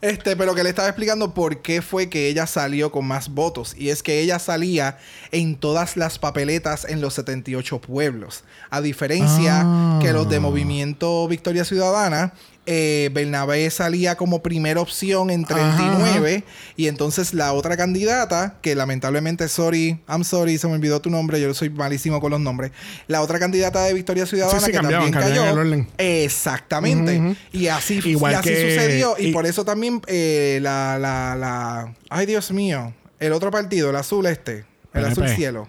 este, 0.01 0.35
pero 0.35 0.53
que 0.53 0.63
le 0.63 0.69
estaba 0.69 0.89
explicando 0.89 1.33
por 1.33 1.61
qué 1.61 1.81
fue 1.81 2.09
que 2.09 2.27
ella 2.27 2.45
salió 2.47 2.91
con 2.91 3.05
más 3.07 3.29
votos. 3.29 3.75
Y 3.77 3.89
es 3.89 4.03
que 4.03 4.19
ella 4.19 4.39
salía 4.39 4.97
en 5.31 5.55
todas 5.55 5.95
las 5.95 6.19
papeletas 6.19 6.83
en 6.85 6.99
los 6.99 7.13
78 7.13 7.79
pueblos. 7.79 8.43
A 8.69 8.81
diferencia 8.81 9.61
Ah. 9.63 9.99
que 10.01 10.11
los 10.11 10.27
de 10.29 10.39
Movimiento 10.41 11.25
Victoria 11.29 11.63
Ciudadana, 11.63 12.33
eh, 12.65 13.09
Bernabé 13.13 13.69
salía 13.69 14.15
como 14.15 14.41
primera 14.41 14.79
opción 14.79 15.29
en 15.29 15.43
39. 15.45 16.43
Y 16.77 16.87
entonces 16.87 17.33
la 17.33 17.51
otra 17.53 17.75
candidata, 17.75 18.55
que 18.61 18.73
lamentablemente, 18.75 19.47
sorry, 19.49 19.99
I'm 20.07 20.23
sorry, 20.23 20.57
se 20.57 20.67
me 20.67 20.73
olvidó 20.75 21.01
tu 21.01 21.09
nombre, 21.09 21.41
yo 21.41 21.53
soy 21.53 21.69
malísimo 21.69 22.21
con 22.21 22.31
los 22.31 22.39
nombres. 22.39 22.71
La 23.07 23.21
otra 23.21 23.37
candidata 23.39 23.83
de 23.83 23.93
Victoria 23.93 24.25
Ciudadana 24.25 24.59
Sí, 24.59 24.65
sí, 24.65 24.71
que 24.71 24.77
cambiaban, 24.77 25.11
también 25.11 25.29
cayó. 25.35 25.51
el 25.51 25.57
orden. 25.59 25.87
Exactamente. 25.97 27.35
Y 27.51 27.67
así, 27.67 27.99
Igual 28.05 28.33
y 28.33 28.35
así 28.35 28.49
que- 28.49 28.75
sucedió. 28.75 29.15
Y, 29.17 29.27
y- 29.27 29.31
por 29.33 29.45
eso 29.45 29.65
también 29.65 30.01
eh, 30.07 30.59
la, 30.61 30.97
la, 30.99 31.35
la... 31.35 31.93
Ay, 32.09 32.25
Dios 32.25 32.51
mío. 32.51 32.93
El 33.19 33.33
otro 33.33 33.51
partido, 33.51 33.89
el 33.89 33.95
azul 33.95 34.25
este. 34.25 34.59
El 34.93 35.03
PNP. 35.03 35.11
azul 35.11 35.29
cielo. 35.29 35.67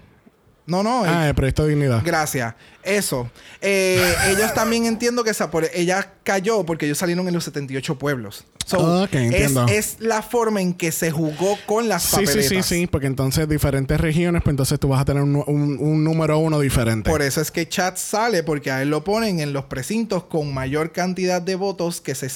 No, 0.67 0.83
no. 0.83 1.05
ah, 1.05 1.29
el 1.29 1.35
Proyecto 1.35 1.67
Dignidad. 1.67 2.03
Gracias. 2.05 2.55
Eso. 2.85 3.31
Eh, 3.61 4.15
ellos 4.29 4.53
también 4.55 4.85
entiendo 4.87 5.25
que 5.25 5.31
esa, 5.31 5.51
por- 5.51 5.69
ella 5.75 6.13
cayó 6.23 6.65
porque 6.65 6.87
ellos 6.87 6.99
salieron 6.99 7.27
en 7.29 7.35
los 7.35 7.45
78 7.45 7.99
pueblos. 7.99 8.45
So, 8.67 9.03
Ok, 9.03 9.13
entiendo. 9.15 9.67
Es, 9.69 9.97
es 9.97 9.97
la 10.01 10.23
forma 10.23 10.63
en 10.63 10.73
que 10.73 10.91
se 10.91 11.11
jugó 11.11 11.59
con 11.67 11.87
las 11.87 12.03
Sí, 12.05 12.13
papeletas. 12.17 12.45
sí, 12.47 12.63
sí, 12.63 12.63
sí, 12.63 12.87
porque 12.87 13.07
entonces 13.07 13.47
diferentes 13.47 14.01
regiones, 14.01 14.41
pues 14.43 14.53
entonces 14.55 14.81
tú 14.81 14.89
vas 14.89 15.03
a 15.03 15.05
tener 15.05 15.23
un, 15.23 15.37
un- 15.47 15.77
un 15.79 16.03
número 16.03 16.39
uno 16.39 16.61
diferente. 16.61 17.11
Por 17.11 17.21
eso 17.21 17.43
es 17.43 17.51
que 17.51 17.69
Chat 17.69 17.99
sale, 17.99 18.43
porque 18.43 18.71
a 18.71 18.81
él 18.81 18.89
lo 18.89 19.05
ponen 19.05 19.41
en 19.41 19.53
los 19.53 19.67
precintos 19.67 20.25
con 20.25 20.55
mayor 20.55 20.93
cantidad 20.93 21.43
de 21.43 21.57
votos 21.57 22.01
que 22.01 22.15
se, 22.15 22.31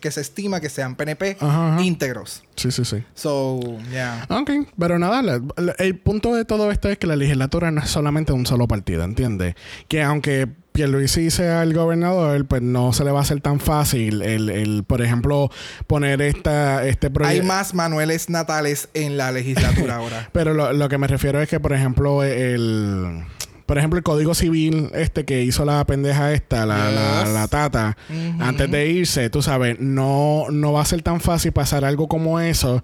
que 0.00 0.10
se 0.12 0.20
estima 0.20 0.60
que 0.60 0.68
sean 0.70 0.94
PNP 0.94 1.36
Ajá, 1.40 1.74
ajá. 1.74 1.82
íntegros. 1.82 2.44
Sí, 2.54 2.70
sí, 2.70 2.84
sí. 2.84 3.02
So, 3.14 3.58
yeah. 3.90 4.24
Ok, 4.30 4.50
pero 4.78 5.00
nada, 5.00 5.20
la- 5.20 5.40
la- 5.56 5.72
el 5.78 5.98
punto 5.98 6.32
de 6.36 6.44
todo 6.44 6.70
esto 6.70 6.90
es 6.90 6.98
que 6.98 7.08
la 7.08 7.16
legislatura 7.16 7.72
no 7.72 7.80
es 7.82 7.90
solamente 7.90 8.32
un 8.32 8.46
solo 8.46 8.68
partido, 8.68 9.02
¿entiendes? 9.02 9.56
Que 9.92 10.02
aunque 10.02 10.48
Pierluisi 10.72 11.30
sea 11.30 11.62
el 11.62 11.74
gobernador, 11.74 12.46
pues 12.46 12.62
no 12.62 12.94
se 12.94 13.04
le 13.04 13.10
va 13.10 13.18
a 13.18 13.22
hacer 13.22 13.42
tan 13.42 13.60
fácil 13.60 14.22
el, 14.22 14.48
el 14.48 14.84
por 14.84 15.02
ejemplo, 15.02 15.50
poner 15.86 16.22
esta, 16.22 16.86
este 16.86 17.08
Hay 17.08 17.12
proyecto. 17.12 17.46
más 17.46 17.74
Manueles 17.74 18.30
Natales 18.30 18.88
en 18.94 19.18
la 19.18 19.32
legislatura 19.32 19.96
ahora. 19.98 20.30
Pero 20.32 20.54
lo, 20.54 20.72
lo 20.72 20.88
que 20.88 20.96
me 20.96 21.08
refiero 21.08 21.42
es 21.42 21.48
que, 21.50 21.60
por 21.60 21.74
ejemplo, 21.74 22.22
el... 22.24 23.22
Por 23.66 23.78
ejemplo, 23.78 23.96
el 23.98 24.02
Código 24.02 24.34
Civil 24.34 24.90
este 24.94 25.24
que 25.24 25.42
hizo 25.44 25.64
la 25.64 25.84
pendeja 25.86 26.32
esta, 26.32 26.66
la, 26.66 26.90
la, 26.90 27.24
Yes. 27.24 27.32
la 27.32 27.48
tata, 27.48 27.96
antes 28.40 28.70
de 28.70 28.88
irse, 28.88 29.30
tú 29.30 29.40
sabes, 29.40 29.78
no, 29.78 30.46
no 30.50 30.72
va 30.72 30.82
a 30.82 30.84
ser 30.84 31.00
tan 31.02 31.20
fácil 31.20 31.52
pasar 31.52 31.84
algo 31.84 32.08
como 32.08 32.40
eso 32.40 32.82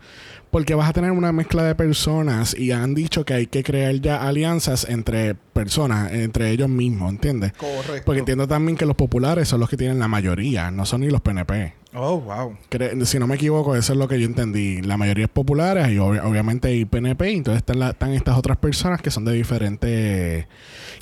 porque 0.50 0.75
vas 0.75 0.88
a 0.88 0.93
tener 0.93 1.11
una 1.12 1.33
mezcla 1.33 1.62
de 1.64 1.75
personas 1.75 2.55
y 2.59 2.73
han 2.73 2.95
dicho 2.95 3.25
que 3.25 3.35
hay 3.35 3.47
que 3.47 3.62
crear 3.62 3.95
ya 3.97 4.26
alianzas 4.26 4.87
entre 4.88 5.35
personas, 5.35 6.12
entre 6.12 6.50
ellos 6.50 6.69
mismos, 6.69 7.11
¿entiendes? 7.11 7.52
Correcto. 7.52 8.02
Porque 8.07 8.21
entiendo 8.21 8.47
también 8.49 8.76
que 8.78 8.87
los 8.87 8.97
populares 8.97 9.49
son 9.49 9.61
los 9.61 9.69
que 9.69 9.76
tienen 9.76 9.99
la 9.99 10.09
mayoría, 10.09 10.71
no 10.71 10.87
son 10.87 11.02
ni 11.02 11.11
los 11.11 11.21
PNP. 11.21 11.75
Oh, 11.95 12.21
wow. 12.21 12.57
Cre- 12.71 13.05
si 13.07 13.19
no 13.19 13.26
me 13.26 13.37
equivoco, 13.37 13.75
eso 13.75 13.93
es 13.93 13.99
lo 13.99 14.09
que 14.09 14.21
yo 14.21 14.26
entendí. 14.26 14.83
La 14.83 14.97
mayoría 14.97 15.25
es 15.25 15.31
populares 15.31 15.88
y 15.88 15.97
ob- 15.97 16.23
obviamente 16.25 16.69
hay 16.69 16.85
PNP, 16.85 17.33
y 17.33 17.37
entonces 17.38 17.59
están, 17.62 17.78
la- 17.78 17.90
están 17.90 18.12
estas 18.12 18.37
otras 18.37 18.57
personas 18.59 19.00
que 19.02 19.11
son 19.11 19.25
de 19.25 19.33
diferentes... 19.33 20.47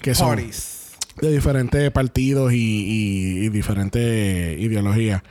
que 0.01 0.15
son 0.15 0.29
Parties. 0.37 0.76
De 1.21 1.33
diferentes 1.33 1.91
partidos 1.91 2.53
y, 2.53 2.57
y, 2.57 3.47
y 3.47 3.49
diferentes 3.49 4.61
ideologías. 4.61 5.23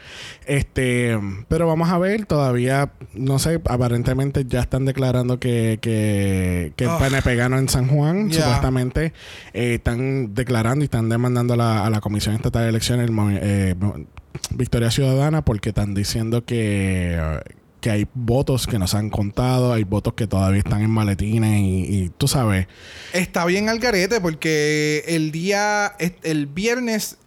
Este, 0.45 1.17
pero 1.47 1.67
vamos 1.67 1.89
a 1.89 1.97
ver, 1.97 2.25
todavía, 2.25 2.91
no 3.13 3.39
sé, 3.39 3.61
aparentemente 3.69 4.45
ya 4.47 4.61
están 4.61 4.85
declarando 4.85 5.39
que, 5.39 5.79
que, 5.81 6.73
que 6.75 6.83
el 6.85 6.89
Ah. 6.89 6.97
PNP 6.99 7.35
ganó 7.35 7.57
en 7.57 7.69
San 7.69 7.87
Juan, 7.87 8.31
supuestamente. 8.31 9.13
Eh, 9.53 9.75
están 9.75 10.33
declarando 10.33 10.83
y 10.83 10.85
están 10.85 11.09
demandando 11.09 11.53
a 11.55 11.57
la, 11.57 11.85
a 11.85 11.89
la 11.89 12.01
Comisión 12.01 12.35
Estatal 12.35 12.63
de 12.63 12.69
Elecciones 12.69 13.09
el 13.09 13.15
eh, 13.41 13.75
Victoria 14.51 14.91
Ciudadana 14.91 15.43
porque 15.43 15.69
están 15.69 15.93
diciendo 15.93 16.45
que... 16.45 17.19
que 17.85 17.91
hay 17.91 18.07
votos 18.15 18.65
que 18.65 18.79
no 18.79 18.87
se 18.87 18.97
han 18.97 19.11
contado, 19.11 19.71
hay 19.71 19.83
votos 19.83 20.15
que 20.15 20.25
todavía 20.25 20.57
están 20.57 20.81
en 20.81 20.89
maletines 20.89 21.61
y, 21.61 22.11
tú 22.17 22.27
sabes, 22.27 22.65
Está 23.13 23.45
bien 23.45 23.69
al 23.69 23.77
garete 23.77 24.19
porque 24.19 25.03
el 25.05 25.31
día, 25.31 25.93
el 26.23 26.47
viernes 26.47 27.17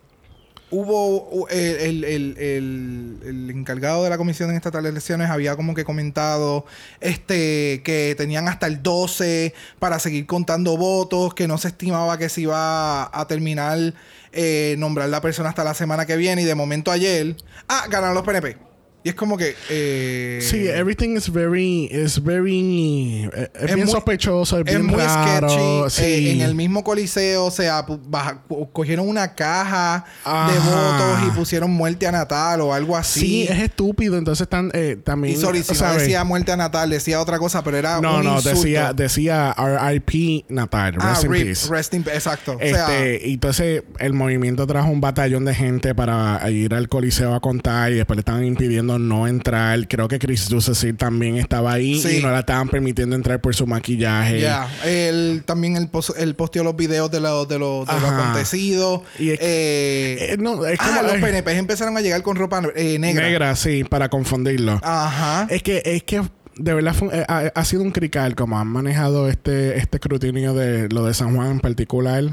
hubo 0.71 1.47
el, 1.49 2.05
el- 2.05 2.05
el- 2.05 3.19
el- 3.25 3.50
encargado 3.50 4.03
de 4.03 4.11
la 4.11 4.19
Comisión 4.19 4.50
Estatal 4.50 4.83
de 4.83 4.88
Elecciones 4.91 5.31
había 5.31 5.55
como 5.55 5.75
que 5.75 5.85
comentado 5.85 6.67
este 7.00 7.81
que 7.85 8.17
tenían 8.19 8.49
hasta 8.49 8.67
el 8.67 8.83
12 8.83 9.55
para 9.79 10.00
seguir 10.00 10.27
contando 10.27 10.77
votos, 10.77 11.35
que 11.35 11.47
no 11.47 11.57
se 11.57 11.69
estimaba 11.69 12.19
que 12.19 12.29
se 12.29 12.41
iba 12.41 13.05
a 13.17 13.27
terminar 13.29 13.95
eh, 14.33 14.75
nombrar 14.77 15.09
la 15.09 15.21
persona 15.21 15.50
hasta 15.50 15.62
la 15.62 15.75
semana 15.75 16.05
que 16.05 16.17
viene 16.17 16.43
y 16.43 16.47
de 16.47 16.57
momento 16.57 16.91
ayer, 16.91 17.37
ah, 17.69 17.85
ganaron 17.88 18.17
los 18.17 18.25
PNP. 18.25 18.68
Y 19.05 19.11
es 19.11 19.14
como 19.14 19.37
que. 19.38 19.55
Eh, 19.71 20.40
sí, 20.43 20.67
everything 20.69 21.17
is 21.17 21.31
very. 21.33 21.85
is 21.93 22.23
very. 22.23 23.28
eh, 23.33 23.49
es, 23.55 23.67
bien 23.75 23.85
muy- 23.87 23.93
sospechoso, 23.93 24.57
es, 24.59 24.67
Es 24.67 24.75
bien 24.75 24.87
muy 24.87 24.97
raro. 25.00 25.49
sketchy. 25.49 25.90
sí. 25.90 26.02
Eh, 26.26 26.33
en 26.33 26.40
el 26.40 26.55
mismo 26.57 26.83
coliseo, 26.83 27.45
o 27.47 27.50
sea, 27.50 27.87
baja- 28.09 28.43
co- 28.49 28.69
cogieron 28.73 29.09
una 29.09 29.35
caja 29.37 30.05
de 30.25 30.31
Ajá. 30.31 30.71
votos 31.19 31.28
y 31.28 31.38
pusieron 31.38 31.71
muerte 31.71 32.07
a 32.09 32.12
Natal 32.12 32.61
o 32.61 32.75
algo 32.75 32.97
así. 32.97 33.21
Sí, 33.21 33.43
es 33.49 33.59
estúpido. 33.61 34.19
Entonces 34.19 34.43
están 34.43 34.71
eh, 34.75 34.97
también. 35.02 35.35
y 35.35 35.40
sorry, 35.40 35.62
si 35.62 35.81
no 35.81 35.93
decía 35.95 36.25
muerte 36.25 36.50
a 36.52 36.57
Natal, 36.57 36.90
decía 36.90 37.21
otra 37.21 37.38
cosa, 37.38 37.62
pero 37.62 37.76
era 37.76 38.00
No, 38.00 38.17
un 38.19 38.25
no, 38.25 38.35
insulto. 38.37 38.59
decía, 38.59 38.93
decía 38.93 39.55
RIP 39.57 40.45
Natal. 40.49 40.97
Ah, 41.00 41.11
Rest 41.11 41.25
in 41.25 41.33
rip, 41.33 41.47
peace. 41.47 41.69
rest 41.71 41.95
in- 41.95 42.05
exacto. 42.12 42.57
O 42.57 42.59
sea, 42.59 43.02
Este, 43.05 43.28
y 43.28 43.35
entonces 43.35 43.85
el 44.00 44.12
movimiento 44.12 44.67
trajo 44.67 44.88
un 44.90 45.00
batallón 45.00 45.45
de 45.45 45.55
gente 45.55 45.95
para 45.95 46.40
ir 46.50 46.75
al 46.75 46.88
Coliseo 46.88 47.35
a 47.35 47.40
contar 47.40 47.93
y 47.93 47.97
después 47.97 48.17
le 48.17 48.21
estaban 48.21 48.45
impidiendo 48.45 48.88
no 48.97 49.26
entrar. 49.26 49.88
Creo 49.88 50.07
que 50.07 50.21
Chris 50.21 50.49
Ducesir 50.49 50.97
también 50.97 51.37
estaba 51.37 51.73
ahí 51.73 52.00
Sí. 52.00 52.18
y 52.18 52.23
no 52.23 52.30
la 52.30 52.38
estaban 52.38 52.68
permitiendo 52.68 53.16
entrar 53.16 53.40
por 53.40 53.57
su 53.57 53.66
maquillaje. 53.66 54.40
ya. 54.40 54.68
Él 54.85 55.42
también 55.45 55.75
él, 55.76 55.88
pos- 55.88 56.14
él 56.16 56.37
posteó 56.37 56.62
los 56.62 56.76
videos 56.76 57.11
de 57.11 57.18
lo, 57.18 57.45
de 57.45 57.59
lo, 57.59 57.85
de 57.85 58.00
lo 58.00 58.07
acontecido. 58.07 59.02
Y 59.18 59.30
es- 59.30 59.38
Eh, 59.42 60.16
Eh, 60.35 60.37
no, 60.38 60.64
es 60.64 60.78
ah, 60.80 60.87
como 60.87 61.02
los 61.02 61.14
eh, 61.16 61.21
PNP 61.21 61.59
empezaron 61.59 61.97
a 61.97 62.00
llegar 62.00 62.23
con 62.23 62.37
ropa 62.37 62.62
eh, 62.76 62.99
negra. 63.00 63.25
negra, 63.26 63.57
sí, 63.57 63.83
para 63.83 64.09
confundirlo. 64.09 64.78
Ajá. 64.85 65.47
Es 65.50 65.64
que, 65.64 65.83
es 65.85 66.04
que 66.04 66.23
de 66.61 66.75
verdad 66.75 66.92
fue- 66.92 67.09
eh, 67.16 67.25
ha, 67.28 67.52
ha 67.54 67.64
sido 67.64 67.83
un 67.83 67.92
crical 67.92 68.35
como 68.35 68.59
han 68.59 68.66
manejado 68.66 69.28
este, 69.28 69.78
este 69.78 69.97
escrutinio 69.99 70.54
de 70.54 70.88
lo 70.88 71.04
de 71.07 71.14
San 71.14 71.35
Juan 71.35 71.52
en 71.52 71.61
particular. 71.61 72.25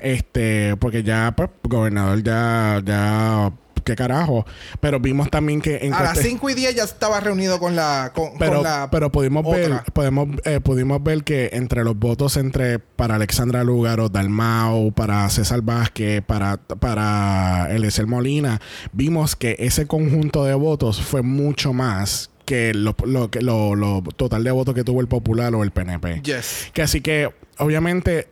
Este, 0.00 0.76
porque 0.76 1.02
ya, 1.02 1.32
pues, 1.36 1.50
gobernador 1.62 2.22
ya, 2.22 2.80
ya, 2.84 3.50
qué 3.82 3.94
carajo. 3.96 4.44
Pero 4.80 5.00
vimos 5.00 5.30
también 5.30 5.60
que 5.60 5.78
en 5.82 5.94
A 5.94 6.02
las 6.02 6.12
cueste- 6.14 6.28
5 6.30 6.50
y 6.50 6.54
10 6.54 6.74
ya 6.74 6.84
estaba 6.84 7.20
reunido 7.20 7.58
con 7.58 7.76
la. 7.76 8.12
Con, 8.14 8.30
pero, 8.38 8.54
con 8.56 8.62
la 8.64 8.88
pero 8.90 9.10
pudimos 9.12 9.44
ver, 9.50 9.82
podemos, 9.92 10.28
eh, 10.44 10.60
pudimos 10.60 11.02
ver 11.02 11.24
que 11.24 11.50
entre 11.52 11.84
los 11.84 11.98
votos 11.98 12.36
entre 12.36 12.78
para 12.78 13.16
Alexandra 13.16 13.64
Lúgaro, 13.64 14.08
Dalmau, 14.08 14.92
para 14.92 15.28
César 15.30 15.62
Vázquez, 15.62 16.22
para, 16.22 16.56
para 16.58 17.68
Eliezer 17.70 18.06
Molina, 18.06 18.60
vimos 18.92 19.36
que 19.36 19.56
ese 19.58 19.86
conjunto 19.86 20.44
de 20.44 20.54
votos 20.54 21.00
fue 21.00 21.22
mucho 21.22 21.72
más 21.72 22.30
que 22.44 22.74
lo, 22.74 22.96
lo, 23.04 23.28
lo 23.76 24.02
total 24.16 24.42
de 24.42 24.50
votos 24.50 24.74
que 24.74 24.82
tuvo 24.82 25.00
el 25.00 25.06
Popular 25.06 25.54
o 25.54 25.62
el 25.62 25.70
PNP. 25.70 26.20
Yes. 26.22 26.70
Que 26.72 26.82
así 26.82 27.00
que, 27.00 27.30
obviamente, 27.58 28.28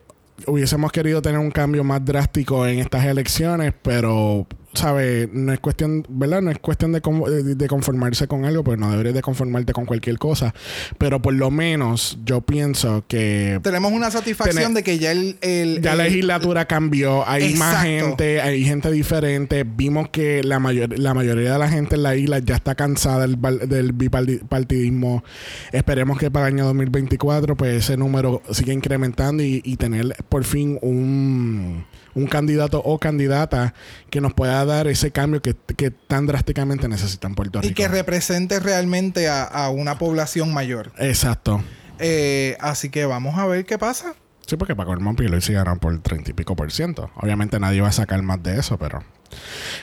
hubiésemos 0.47 0.91
querido 0.91 1.23
tener 1.23 1.39
un 1.39 1.51
cambio 1.53 1.85
más 1.85 2.05
drástico 2.05 2.67
en 2.67 2.81
estas 2.81 3.05
elecciones, 3.05 3.73
pero, 3.81 4.47
¿sabes? 4.79 5.29
No 5.33 5.53
es 5.53 5.61
cuestión, 5.61 6.05
¿verdad? 6.09 6.41
No 6.43 6.51
es 6.51 6.59
cuestión 6.59 6.93
de, 6.93 7.01
de- 7.01 7.69
conformarse 7.69 8.27
con 8.27 8.45
algo, 8.45 8.65
porque 8.65 8.81
no 8.81 8.91
deberías 8.91 9.15
de 9.15 9.23
conformarte 9.23 9.73
con 9.73 9.85
cualquier 9.87 10.19
cosa. 10.19 10.55
Pero 10.97 11.21
por 11.21 11.35
lo 11.35 11.51
menos, 11.51 12.19
yo 12.25 12.41
pienso 12.41 13.05
que 13.07 13.61
Tenemos 13.63 13.93
una 13.93 14.11
satisfacción 14.11 14.75
de 14.75 14.83
que 14.83 14.99
ya 14.99 15.13
el. 15.13 15.37
el- 15.43 15.83
ya 15.83 15.95
la 15.95 16.07
el- 16.07 16.13
legislatura 16.13 16.67
cambió, 16.67 17.29
hay 17.29 17.55
más 17.55 17.83
gente, 17.85 18.41
hay 18.41 18.65
gente 18.65 18.91
diferente. 18.91 19.65
Vimos 19.65 20.09
que 20.09 20.43
la, 20.43 20.59
mayor, 20.59 20.99
la 20.99 21.13
mayoría 21.15 21.53
de 21.53 21.59
la 21.59 21.69
gente 21.69 21.97
en 21.97 22.03
la 22.03 22.17
isla 22.17 22.39
ya 22.39 22.57
está 22.57 22.75
cansada 22.75 23.27
del, 23.27 23.39
del 23.69 23.93
bipartidismo. 23.93 25.23
Esperemos 25.73 26.19
que 26.19 26.31
para 26.31 26.49
el 26.49 26.55
año 26.55 26.65
2024 26.67 27.57
pues 27.57 27.75
ese 27.85 27.97
número 27.97 28.43
siga 28.51 28.73
incrementando 28.73 29.43
y, 29.43 29.61
y 29.65 29.77
tener 29.77 30.15
por 30.29 30.45
fin 30.45 30.79
un, 30.83 31.85
un 32.15 32.27
candidato 32.27 32.83
o 32.85 32.99
candidata 32.99 33.75
que 34.11 34.21
nos 34.21 34.35
pueda 34.35 34.65
dar 34.65 34.87
ese 34.87 35.11
cambio 35.11 35.43
que, 35.43 35.55
que 35.77 35.91
tan 35.91 36.27
drásticamente 36.27 36.89
necesita 36.89 37.29
en 37.29 37.35
Puerto 37.35 37.61
Rico. 37.61 37.71
y 37.71 37.75
que 37.75 37.89
represente 37.89 38.61
realmente 38.61 39.29
a, 39.29 39.45
a 39.45 39.71
una 39.71 39.99
población 39.99 40.53
mayor. 40.53 40.93
Exacto. 40.99 41.63
Eh, 41.99 42.57
así 42.61 42.91
que 42.91 43.05
vamos 43.05 43.39
a 43.39 43.47
ver 43.47 43.65
qué 43.65 43.79
pasa. 43.79 44.15
Sí, 44.47 44.57
porque 44.57 44.75
para 44.75 44.87
colmo 44.87 45.15
Pierluisi 45.15 45.53
ganaron 45.53 45.79
por 45.79 45.99
30 46.01 46.31
y 46.31 46.33
pico 46.33 46.57
por 46.57 46.73
ciento. 46.73 47.11
Obviamente 47.17 47.61
nadie 47.61 47.83
va 47.83 47.89
a 47.89 47.93
sacar 47.93 48.23
más 48.23 48.43
de 48.43 48.59
eso, 48.59 48.79
pero... 48.79 49.03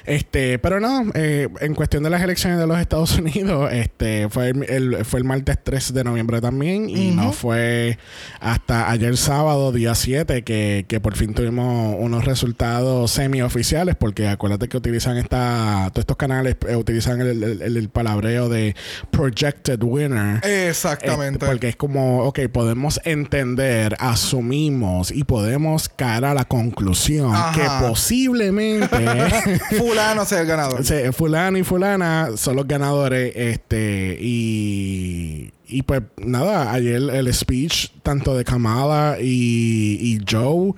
Este, 0.05 0.59
pero 0.59 0.79
no, 0.79 1.05
eh, 1.15 1.47
en 1.61 1.73
cuestión 1.75 2.03
de 2.03 2.09
las 2.09 2.21
elecciones 2.21 2.59
de 2.59 2.67
los 2.67 2.79
Estados 2.79 3.17
Unidos, 3.19 3.71
este, 3.71 4.29
fue 4.29 4.49
el, 4.49 4.63
el- 4.69 5.05
fue 5.05 5.19
el 5.19 5.23
martes 5.25 5.57
3 5.63 5.93
de 5.93 6.03
noviembre 6.03 6.41
también 6.41 6.89
y 6.89 7.11
no 7.11 7.31
fue 7.31 7.97
hasta 8.39 8.89
ayer 8.91 9.17
sábado, 9.17 9.71
día 9.71 9.95
7, 9.95 10.43
que, 10.43 10.85
que 10.87 10.99
por 10.99 11.15
fin 11.15 11.33
tuvimos 11.33 11.95
unos 11.99 12.25
resultados 12.25 13.11
semi-oficiales, 13.11 13.95
porque 13.95 14.27
acuérdate 14.27 14.67
que 14.67 14.77
utilizan 14.77 15.17
esta, 15.17 15.89
todos 15.91 16.03
estos 16.03 16.17
canales 16.17 16.55
eh, 16.67 16.75
utilizan 16.75 17.21
el, 17.21 17.43
el- 17.43 17.61
el- 17.61 17.77
el 17.77 17.89
palabreo 17.89 18.49
de 18.49 18.75
projected 19.11 19.81
winner. 19.81 20.45
Exactamente. 20.45 21.45
Eh, 21.45 21.49
porque 21.49 21.69
es 21.69 21.75
como, 21.75 22.23
ok, 22.23 22.39
podemos 22.51 22.99
entender, 23.05 23.95
asumimos 23.99 25.11
y 25.11 25.23
podemos 25.23 25.89
caer 25.89 26.25
a 26.25 26.33
la 26.33 26.45
conclusión 26.45 27.33
Ajá. 27.33 27.51
que 27.53 27.87
posiblemente 27.87 28.95
Fulano 29.77 30.25
sea 30.25 30.41
el 30.41 30.47
ganador. 30.47 30.83
se- 30.85 31.11
fulano 31.11 31.57
y 31.57 31.63
fulana 31.63 32.29
son 32.35 32.55
los 32.55 32.67
ganadores. 32.67 33.31
Este, 33.35 34.17
y, 34.19 35.51
y 35.67 35.81
pues 35.83 36.01
nada, 36.17 36.71
ayer 36.71 36.95
el 36.95 37.33
speech 37.33 37.89
tanto 38.03 38.35
de 38.37 38.43
Kamala 38.43 39.17
y, 39.21 39.97
y 40.01 40.19
Joe, 40.29 40.73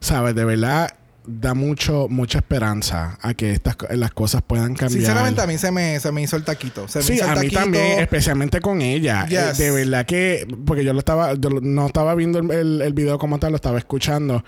¿sabes? 0.00 0.34
De 0.34 0.44
verdad 0.44 0.94
da 1.30 1.52
mucho 1.52 2.06
mucha 2.08 2.38
esperanza 2.38 3.18
a 3.20 3.34
que 3.34 3.52
estas 3.52 3.76
las 3.90 4.12
cosas 4.12 4.40
puedan 4.46 4.68
cambiar. 4.74 4.92
Sinceramente, 4.92 5.42
a 5.42 5.46
mí 5.46 5.58
se 5.58 5.70
me, 5.70 6.00
se 6.00 6.10
me 6.10 6.22
hizo 6.22 6.36
el 6.36 6.44
taquito. 6.44 6.88
Se 6.88 7.00
me 7.00 7.04
Sí, 7.04 7.12
hizo 7.14 7.24
el 7.24 7.30
a 7.30 7.34
mí 7.34 7.40
taquito. 7.42 7.60
también, 7.60 7.98
especialmente 7.98 8.60
con 8.62 8.80
ella. 8.80 9.26
Eh, 9.30 9.52
de 9.58 9.70
verdad 9.70 10.06
que, 10.06 10.46
porque 10.64 10.84
yo 10.84 10.94
lo 10.94 11.00
estaba, 11.00 11.34
yo 11.34 11.50
no 11.50 11.86
estaba 11.86 12.14
viendo 12.14 12.38
el, 12.38 12.50
el- 12.50 12.80
el 12.82 12.92
video 12.94 13.18
como 13.18 13.38
tal, 13.38 13.52
lo 13.52 13.56
estaba 13.56 13.76
escuchando. 13.76 14.42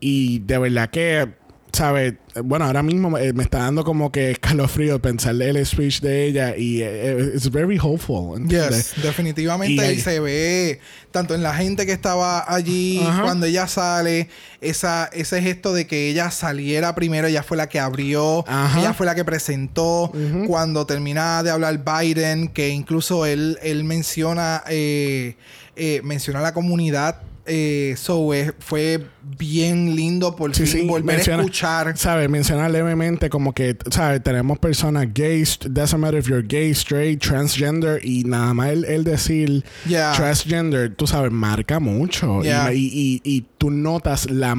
Y 0.00 0.40
de 0.40 0.58
verdad 0.58 0.90
que, 0.90 1.28
¿sabes? 1.72 2.14
Bueno, 2.44 2.66
ahora 2.66 2.82
mismo 2.82 3.16
eh, 3.18 3.32
me 3.32 3.42
está 3.42 3.58
dando 3.58 3.82
como 3.84 4.12
que 4.12 4.30
escalofrío 4.30 5.00
pensar 5.02 5.34
el 5.40 5.64
speech 5.66 6.00
de 6.00 6.26
ella 6.26 6.56
y 6.56 6.82
eh, 6.82 7.32
it's 7.34 7.50
very 7.50 7.78
hopeful. 7.82 8.36
¿entiendes? 8.40 8.94
Yes, 8.94 9.02
definitivamente. 9.02 9.74
Y 9.74 9.78
ahí- 9.80 10.00
se 10.00 10.20
ve 10.20 10.80
tanto 11.10 11.34
en 11.34 11.42
la 11.42 11.54
gente 11.54 11.84
que 11.86 11.92
estaba 11.92 12.44
allí 12.52 13.00
cuando 13.22 13.46
ella 13.46 13.66
sale, 13.66 14.28
esa, 14.60 15.06
ese 15.12 15.40
gesto 15.42 15.72
de 15.72 15.86
que 15.86 16.10
ella 16.10 16.30
saliera 16.30 16.94
primero, 16.94 17.26
ella 17.26 17.42
fue 17.42 17.56
la 17.56 17.68
que 17.68 17.80
abrió, 17.80 18.44
ella 18.78 18.94
fue 18.94 19.06
la 19.06 19.14
que 19.14 19.24
presentó. 19.24 20.12
Cuando 20.46 20.86
termina 20.86 21.42
de 21.42 21.50
hablar 21.50 21.82
Biden, 21.84 22.48
que 22.48 22.68
incluso 22.68 23.26
él, 23.26 23.58
él 23.62 23.84
menciona, 23.84 24.62
eh, 24.68 25.36
eh, 25.76 26.00
menciona 26.04 26.38
a 26.40 26.42
la 26.42 26.54
comunidad. 26.54 27.22
Eh, 27.48 27.94
so, 27.96 28.32
eh, 28.34 28.52
fue 28.58 29.00
bien 29.38 29.96
lindo 29.96 30.36
por 30.36 30.54
Sí, 30.54 30.64
fin 30.66 30.80
sí, 30.82 30.86
volver 30.86 31.16
menciona- 31.16 31.38
a 31.38 31.40
escuchar. 31.42 31.96
¿Sabes? 31.96 32.28
Menciona 32.28 32.68
levemente 32.68 33.30
como 33.30 33.52
que, 33.52 33.76
¿sabes? 33.90 34.22
Tenemos 34.22 34.58
personas 34.58 35.06
gays, 35.14 35.58
doesn't 35.68 35.98
matter 35.98 36.20
if 36.20 36.28
you're 36.28 36.46
gay, 36.46 36.70
straight, 36.72 37.20
transgender, 37.22 38.04
y 38.04 38.24
nada 38.24 38.52
más 38.54 38.70
el, 38.70 38.84
el 38.84 39.04
decir 39.04 39.64
Yeah. 39.86 40.12
transgender, 40.14 40.94
tú 40.94 41.06
sabes, 41.06 41.32
marca 41.32 41.80
mucho. 41.80 42.42
Y, 42.44 42.48
y- 42.76 43.20
y 43.24 43.46
tú 43.58 43.70
notas 43.70 44.30
la, 44.30 44.54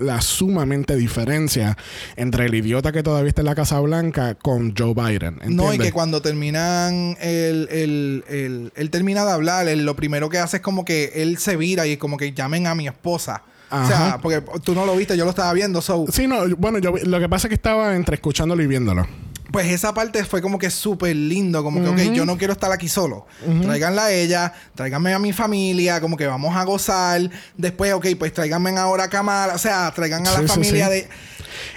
la 0.00 0.20
sumamente 0.20 0.96
diferencia 0.96 1.76
entre 2.16 2.46
el 2.46 2.54
idiota 2.54 2.90
que 2.92 3.02
todavía 3.02 3.28
está 3.28 3.42
en 3.42 3.46
la 3.46 3.54
Casa 3.54 3.78
Blanca 3.80 4.34
con 4.34 4.74
Joe 4.76 4.94
Biden. 4.94 5.38
No, 5.46 5.72
y 5.72 5.78
que 5.78 5.92
cuando 5.92 6.20
terminan 6.22 7.16
el, 7.20 7.68
el, 7.70 8.24
el- 8.28 8.72
él 8.74 8.90
termina 8.90 9.24
de 9.24 9.30
hablar, 9.32 9.68
él 9.68 9.84
lo 9.84 9.94
primero 9.96 10.28
que 10.28 10.38
hace 10.38 10.56
es 10.58 10.62
como 10.62 10.84
que 10.84 11.12
él 11.16 11.38
se 11.38 11.56
vira 11.56 11.86
y 11.86 11.92
es 11.92 11.98
como 11.98 12.16
que 12.16 12.32
llamen 12.32 12.66
a 12.66 12.74
mi 12.74 12.86
esposa. 12.88 13.42
O 13.72 13.86
sea, 13.86 14.18
porque 14.20 14.42
tú 14.64 14.74
no 14.74 14.84
lo 14.84 14.96
viste, 14.96 15.16
yo 15.16 15.22
lo 15.24 15.30
estaba 15.30 15.52
viendo, 15.52 15.80
so 15.80 16.04
Sí, 16.10 16.26
no, 16.26 16.44
bueno, 16.56 16.78
yo 16.80 16.92
lo 17.04 17.20
que 17.20 17.28
pasa 17.28 17.46
es 17.46 17.50
que 17.50 17.54
estaba 17.54 17.94
entre 17.94 18.16
escuchándolo 18.16 18.60
y 18.62 18.66
viéndolo. 18.66 19.06
Pues 19.52 19.66
esa 19.66 19.92
parte 19.94 20.24
fue 20.24 20.40
como 20.40 20.58
que 20.58 20.70
súper 20.70 21.14
lindo, 21.16 21.62
como 21.62 21.82
que, 21.82 21.88
ok, 21.88 22.12
yo 22.14 22.24
no 22.24 22.36
quiero 22.36 22.52
estar 22.52 22.70
aquí 22.72 22.88
solo. 22.88 23.26
Tráiganla 23.62 24.06
a 24.06 24.12
ella, 24.12 24.52
tráiganme 24.74 25.12
a 25.12 25.18
mi 25.18 25.32
familia, 25.32 26.00
como 26.00 26.16
que 26.16 26.26
vamos 26.26 26.56
a 26.56 26.64
gozar. 26.64 27.30
Después, 27.56 27.92
ok, 27.92 28.06
pues 28.18 28.32
tráiganme 28.32 28.70
ahora 28.78 29.04
a 29.04 29.08
Kamala, 29.10 29.54
o 29.54 29.58
sea, 29.58 29.92
traigan 29.94 30.26
a 30.26 30.32
la 30.32 30.40
sí, 30.40 30.46
familia 30.46 30.86
sí. 30.86 30.92
de... 30.92 31.08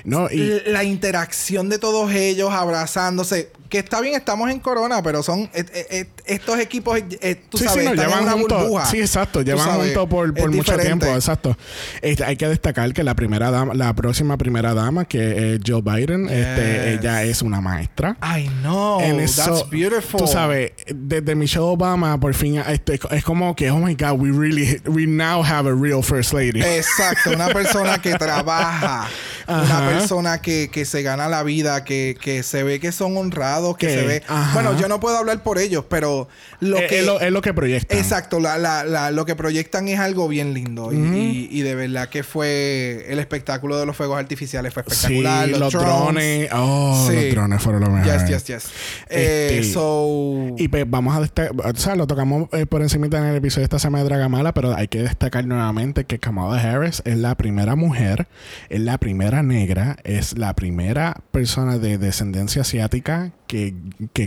No, 0.04 0.30
y 0.30 0.62
La 0.66 0.84
interacción 0.84 1.70
de 1.70 1.80
todos 1.80 2.12
ellos 2.12 2.52
abrazándose. 2.52 3.52
Que 3.74 3.80
está 3.80 4.02
bien, 4.02 4.14
estamos 4.14 4.52
en 4.52 4.60
Corona, 4.60 5.02
pero 5.02 5.24
son 5.24 5.50
eh, 5.52 5.66
eh, 5.74 5.88
eh, 5.90 6.06
estos 6.28 6.60
equipos, 6.60 6.96
eh, 6.96 7.42
tú 7.50 7.58
sí, 7.58 7.64
sabes, 7.64 7.80
sí, 7.80 7.86
no, 7.86 7.94
están 7.96 8.06
en 8.06 8.12
llevan 8.12 8.24
una 8.26 8.32
juntos. 8.34 8.62
burbuja. 8.62 8.86
Sí, 8.86 9.00
exacto, 9.00 9.42
llevan 9.42 9.68
juntos 9.80 10.08
por, 10.08 10.32
por 10.32 10.52
mucho 10.52 10.74
diferente. 10.74 10.84
tiempo, 10.86 11.08
exacto. 11.08 11.58
Este, 12.04 12.24
hay 12.24 12.36
que 12.38 12.48
destacar 12.48 12.94
que 12.94 13.04
la 13.04 13.16
primera 13.16 13.50
dama, 13.50 13.74
la 13.74 13.92
próxima 13.96 14.38
primera 14.38 14.76
dama, 14.76 15.06
que 15.06 15.56
es 15.56 15.60
Jill 15.64 15.82
Biden, 15.82 16.30
este, 16.30 16.44
Yes. 16.92 17.00
ella 17.00 17.24
es 17.24 17.42
una 17.42 17.62
maestra. 17.62 18.16
I 18.22 18.48
know, 18.62 19.02
En 19.02 19.18
that's 19.18 19.40
eso, 19.40 19.68
beautiful. 19.72 20.20
Tú 20.20 20.28
sabes, 20.28 20.74
desde 20.94 21.34
Michelle 21.34 21.66
Obama, 21.66 22.20
por 22.20 22.36
fin, 22.36 22.60
este, 22.68 23.00
es 23.10 23.24
como 23.24 23.56
que, 23.56 23.72
oh 23.72 23.80
my 23.80 23.96
God, 23.96 24.20
we 24.20 24.30
really, 24.30 24.80
we 24.86 25.08
now 25.08 25.42
have 25.44 25.68
a 25.68 25.74
real 25.74 26.04
first 26.04 26.32
lady. 26.32 26.62
Exacto, 26.62 27.32
una 27.32 27.48
persona 27.48 28.00
que 28.00 28.14
trabaja. 28.20 29.08
una 29.48 29.90
persona 29.90 30.42
que, 30.42 30.70
que, 30.72 30.86
se 30.86 31.04
gana 31.04 31.28
la 31.28 31.44
vida, 31.44 31.84
que, 31.84 32.18
que, 32.20 32.44
se 32.44 32.64
ve 32.64 32.80
que 32.80 32.92
son 32.92 33.18
honrados, 33.18 33.78
que 33.78 33.90
se 33.90 34.06
ve... 34.06 34.24
Bueno, 34.54 34.78
yo 34.80 34.88
no 34.88 35.00
puedo 35.00 35.18
hablar 35.18 35.44
por 35.44 35.60
ellos, 35.60 35.86
pero 35.90 36.28
lo 36.60 36.78
que... 36.78 37.00
Es 37.00 37.32
lo, 37.32 37.42
que 37.42 37.54
proyectan. 37.54 37.98
Exacto, 37.98 38.40
la, 38.40 38.58
la, 38.58 39.12
lo 39.12 39.26
que 39.26 39.36
proyectan 39.36 39.88
es 39.88 40.00
algo 40.00 40.28
bien 40.28 40.54
lindo. 40.54 40.92
y, 40.92 41.48
y, 41.52 41.62
de 41.62 41.76
verdad 41.76 42.10
que 42.10 42.24
fue... 42.24 43.06
El 43.08 43.20
espectáculo 43.20 43.78
de 43.78 43.86
los 43.86 43.96
fuegos 43.96 44.18
artificiales 44.18 44.74
fue 44.74 44.84
espectacular. 44.88 45.50
los, 45.50 45.74
drones. 45.74 46.50
Oh, 46.54 47.10
los 47.12 47.32
drones 47.32 47.62
fueron 47.62 47.84
lo 47.84 47.90
mejor. 47.90 48.12
Yes, 48.12 48.30
yes, 48.30 48.44
yes. 48.46 48.66
Eh, 49.10 49.60
este, 49.60 49.74
so... 49.74 50.56
Y 50.58 50.68
pues 50.68 50.86
vamos 50.88 51.16
a 51.16 51.22
destacar... 51.22 51.52
O 51.64 51.76
sea, 51.76 51.96
lo 51.96 52.08
tocamos 52.08 52.50
eh, 52.54 52.66
por 52.66 52.82
encima 52.82 53.04
en 53.06 53.14
el 53.26 53.36
episodio 53.36 53.62
de 53.62 53.66
esta 53.66 53.80
semana 53.80 54.04
de 54.04 54.10
Dragamala, 54.10 54.54
pero 54.54 54.76
hay 54.76 54.88
que 54.88 55.00
destacar 55.00 55.46
nuevamente 55.46 56.06
que 56.06 56.20
Kamala 56.20 56.60
Harris 56.62 57.02
es 57.06 57.18
la 57.18 57.36
primera 57.36 57.76
mujer, 57.76 58.28
es 58.70 58.82
la 58.82 58.98
primera 58.98 59.33
negra, 59.42 59.98
es 60.04 60.38
la 60.38 60.54
primera 60.54 61.24
persona 61.32 61.78
de 61.78 61.98
descendencia 61.98 62.62
asiática 62.62 63.32
que, 63.48 63.74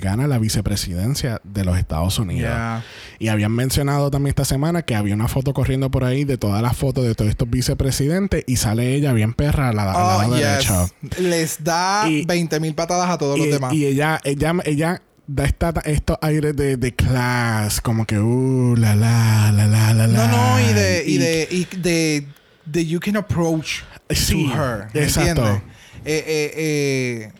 gana 0.01 0.27
la 0.27 0.39
vicepresidencia 0.39 1.41
de 1.45 1.65
los 1.65 1.79
Estados 1.79 2.19
Unidos. 2.19 2.53
Y 3.19 3.29
habían 3.29 3.53
mencionado 3.53 4.11
también 4.11 4.31
esta 4.31 4.45
semana 4.45 4.83
que 4.83 4.95
había 4.95 5.15
una 5.15 5.29
foto 5.29 5.53
corriendo 5.53 5.91
por 5.91 6.05
ahí 6.05 6.25
de 6.25 6.39
todas 6.39 6.63
las 6.63 6.77
fotos 6.77 7.05
de 7.05 7.15
todos 7.15 7.31
estos 7.31 7.49
vicepresidentes 7.51 8.45
y 8.47 8.57
sale 8.57 8.95
ella 8.95 9.13
bien 9.13 9.35
perra 9.35 9.69
a 9.69 9.73
la, 9.73 9.85
lado 9.85 10.29
oh, 10.29 10.35
derecha. 10.35 10.87
Les 11.19 11.63
da 11.63 12.05
20 12.05 12.61
mil 12.61 12.75
patadas 12.75 13.11
a 13.11 13.19
todos 13.19 13.39
los 13.39 13.49
demás. 13.49 13.73
Y 13.73 13.87
ella, 13.87 14.21
ella, 14.25 14.55
ella 14.65 15.03
da 15.27 15.45
esta, 15.45 15.75
estos 15.85 16.19
aires 16.21 16.55
de, 16.57 16.77
de 16.77 16.95
class, 16.95 17.81
como 17.81 18.07
que, 18.07 18.19
uh, 18.19 18.77
la, 18.77 18.95
la, 18.95 19.53
la, 19.53 19.67
la, 19.67 19.95
la, 19.95 20.07
No, 20.07 20.29
no, 20.29 20.61
y 20.61 20.73
de, 20.73 21.05
y, 21.07 21.19
de, 21.19 21.49
y 21.51 21.65
de, 21.77 22.27
de, 22.65 22.87
you 22.87 23.01
can 23.01 23.17
approach 23.17 23.83
to 24.09 24.47
her. 24.49 24.91
Exacto. 24.95 25.63
Eh, 26.05 26.23
eh, 26.25 26.51
eh, 27.25 27.31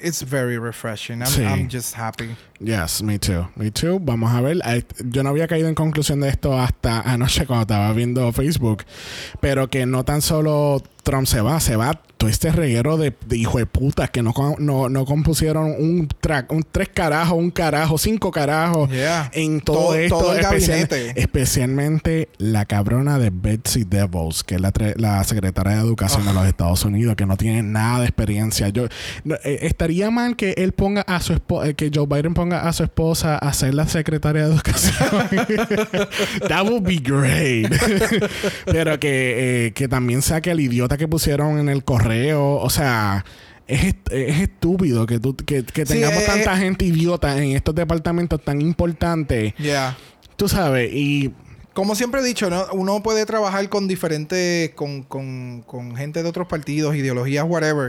it's 0.00 0.22
very 0.22 0.58
refreshing. 0.58 1.22
I'm, 1.22 1.46
I'm 1.46 1.68
just 1.68 1.94
happy. 1.94 2.36
Yes, 2.60 3.02
me 3.02 3.18
too. 3.18 3.48
Me 3.54 3.70
too. 3.70 4.00
Vamos 4.00 4.32
a 4.32 4.40
ver. 4.40 4.58
Yo 5.04 5.22
no 5.22 5.30
había 5.30 5.46
caído 5.46 5.68
en 5.68 5.74
conclusión 5.74 6.20
de 6.20 6.28
esto 6.28 6.58
hasta 6.58 7.00
anoche 7.10 7.46
cuando 7.46 7.62
estaba 7.62 7.92
viendo 7.92 8.32
Facebook. 8.32 8.84
Pero 9.40 9.68
que 9.68 9.86
no 9.86 10.04
tan 10.04 10.22
solo 10.22 10.82
Trump 11.02 11.26
se 11.26 11.40
va, 11.40 11.60
se 11.60 11.76
va 11.76 12.00
todo 12.18 12.28
este 12.28 12.50
reguero 12.50 12.96
de, 12.96 13.14
hijo 13.30 13.58
de 13.58 13.66
putas 13.66 14.10
que 14.10 14.22
no, 14.22 14.34
no, 14.58 15.04
compusieron 15.04 15.72
un 15.78 16.08
track, 16.20 16.50
un 16.52 16.64
tres 16.70 16.88
carajos, 16.88 17.38
un 17.38 17.52
carajo, 17.52 17.96
cinco 17.96 18.32
carajos 18.32 18.90
en 19.32 19.60
todo, 19.60 19.94
esto. 19.94 20.34
especialmente 21.14 22.28
la 22.38 22.66
cabrona 22.66 23.20
de 23.20 23.30
Betsy 23.30 23.84
DeVos, 23.84 24.42
que 24.42 24.56
es 24.56 24.60
la, 24.60 24.72
la 24.96 25.22
secretaria 25.22 25.76
de 25.76 25.80
Educación 25.80 26.26
de 26.26 26.34
los 26.34 26.44
Estados 26.44 26.84
Unidos, 26.84 27.14
que 27.14 27.24
no 27.24 27.36
tiene 27.36 27.62
nada 27.62 28.00
de 28.00 28.06
experiencia. 28.06 28.68
Yo 28.68 28.86
eh, 29.44 29.58
estaría 29.62 30.10
mal 30.10 30.34
que 30.34 30.54
él 30.58 30.72
ponga 30.72 31.02
a 31.02 31.20
su 31.20 31.32
esposa, 31.32 31.68
eh, 31.68 31.74
que 31.74 31.90
Joe 31.94 32.06
Biden 32.06 32.34
ponga 32.34 32.47
a 32.52 32.72
su 32.72 32.84
esposa 32.84 33.38
a 33.38 33.52
ser 33.52 33.74
la 33.74 33.86
secretaria 33.86 34.46
de 34.46 34.52
Educación. 34.52 35.08
That 36.48 36.64
would 36.64 36.82
be 36.82 36.98
great. 36.98 37.72
Pero 38.64 38.98
que, 38.98 39.66
eh, 39.66 39.72
que 39.72 39.88
también 39.88 40.22
saque 40.22 40.50
el 40.50 40.60
idiota 40.60 40.96
que 40.96 41.08
pusieron 41.08 41.58
en 41.58 41.68
el 41.68 41.84
correo. 41.84 42.56
O 42.56 42.70
sea, 42.70 43.24
es, 43.66 43.94
es 44.10 44.40
estúpido 44.40 45.06
que, 45.06 45.20
tú, 45.20 45.36
que, 45.36 45.62
tengamos 45.62 46.24
tanta 46.24 46.56
gente 46.56 46.84
idiota 46.84 47.36
en 47.42 47.56
estos 47.56 47.74
departamentos 47.74 48.42
tan 48.42 48.60
importantes. 48.60 49.54
Ya. 49.58 49.96
Tú 50.36 50.48
sabes, 50.48 50.92
y 50.92 51.32
como 51.78 51.94
siempre 51.94 52.20
he 52.20 52.24
dicho, 52.24 52.50
¿no? 52.50 52.66
uno 52.72 53.04
puede 53.04 53.24
trabajar 53.24 53.68
con 53.68 53.86
diferentes, 53.86 54.70
con, 54.70 55.04
con, 55.04 55.62
con 55.64 55.94
gente 55.94 56.24
de 56.24 56.28
otros 56.28 56.48
partidos, 56.48 56.96
ideologías, 56.96 57.46
whatever, 57.48 57.88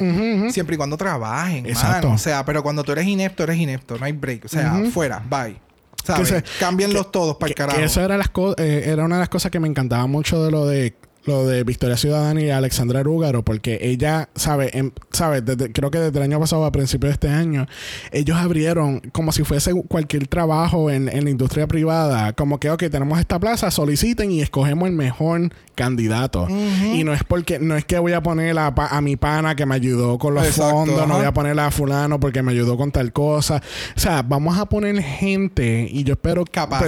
siempre 0.51 0.75
y 0.75 0.77
cuando 0.77 0.95
trabajen. 0.95 1.65
Exacto. 1.65 2.11
O 2.11 2.19
sea, 2.19 2.45
pero 2.45 2.61
cuando 2.61 2.83
tú 2.83 2.91
eres 2.91 3.07
inepto, 3.07 3.41
eres 3.41 3.57
inepto, 3.57 3.97
no 3.97 4.05
hay 4.05 4.11
break. 4.11 4.45
O 4.45 4.47
sea, 4.47 4.79
fuera, 4.93 5.25
bye. 5.27 5.59
¿Sabes? 6.03 6.43
Cámbienlos 6.59 7.11
todos 7.11 7.37
para 7.37 7.49
el 7.49 7.55
carajo. 7.55 7.79
eso 7.79 8.03
era, 8.03 8.15
las 8.15 8.29
eh, 8.57 8.83
era 8.85 9.05
una 9.05 9.15
de 9.15 9.21
las 9.21 9.29
cosas 9.29 9.49
que 9.49 9.59
me 9.59 9.67
encantaba 9.67 10.05
mucho 10.05 10.45
de 10.45 10.51
lo 10.51 10.67
de 10.67 10.93
lo 11.25 11.45
de 11.45 11.63
Victoria 11.63 11.97
Ciudadana 11.97 12.41
y 12.41 12.49
Alexandra 12.49 13.03
Rúgaro, 13.03 13.43
porque 13.43 13.79
ella, 13.81 14.29
sabe, 14.35 14.71
em, 14.77 14.91
sabe 15.11 15.43
creo 15.71 15.91
que 15.91 15.99
desde 15.99 16.17
el 16.17 16.23
año 16.23 16.39
pasado 16.39 16.65
a 16.65 16.71
principios 16.71 17.09
de 17.09 17.13
este 17.13 17.29
año, 17.29 17.67
ellos 18.11 18.37
abrieron 18.37 19.01
como 19.11 19.31
si 19.31 19.43
fuese 19.43 19.73
cualquier 19.87 20.27
trabajo 20.27 20.89
en, 20.89 21.05
la 21.05 21.29
industria 21.29 21.67
privada, 21.67 22.33
como 22.33 22.59
que, 22.59 22.69
ok, 22.69 22.83
tenemos 22.89 23.19
esta 23.19 23.39
plaza, 23.39 23.71
soliciten 23.71 24.31
y 24.31 24.41
escogemos 24.41 24.87
el 24.87 24.95
mejor 24.95 25.51
candidato. 25.75 26.47
Y 26.49 27.03
no 27.03 27.13
es 27.13 27.23
porque, 27.23 27.59
no 27.59 27.75
es 27.75 27.85
que 27.85 27.99
voy 27.99 28.13
a 28.13 28.21
poner 28.21 28.57
a, 28.57 28.67
a 28.67 29.01
mi 29.01 29.15
pana 29.15 29.55
que 29.55 29.65
me 29.65 29.75
ayudó 29.75 30.17
con 30.17 30.33
los 30.33 30.47
fondos, 30.47 31.07
no 31.07 31.17
voy 31.17 31.25
a 31.25 31.33
poner 31.33 31.59
a 31.59 31.71
fulano 31.71 32.19
porque 32.19 32.41
me 32.41 32.51
ayudó 32.51 32.77
con 32.77 32.91
tal 32.91 33.11
cosa. 33.13 33.61
O 33.95 33.99
sea, 33.99 34.21
vamos 34.21 34.57
a 34.57 34.65
poner 34.67 35.01
gente 35.01 35.87
y 35.89 36.03
yo 36.03 36.13
espero, 36.13 36.45
Capaz 36.51 36.85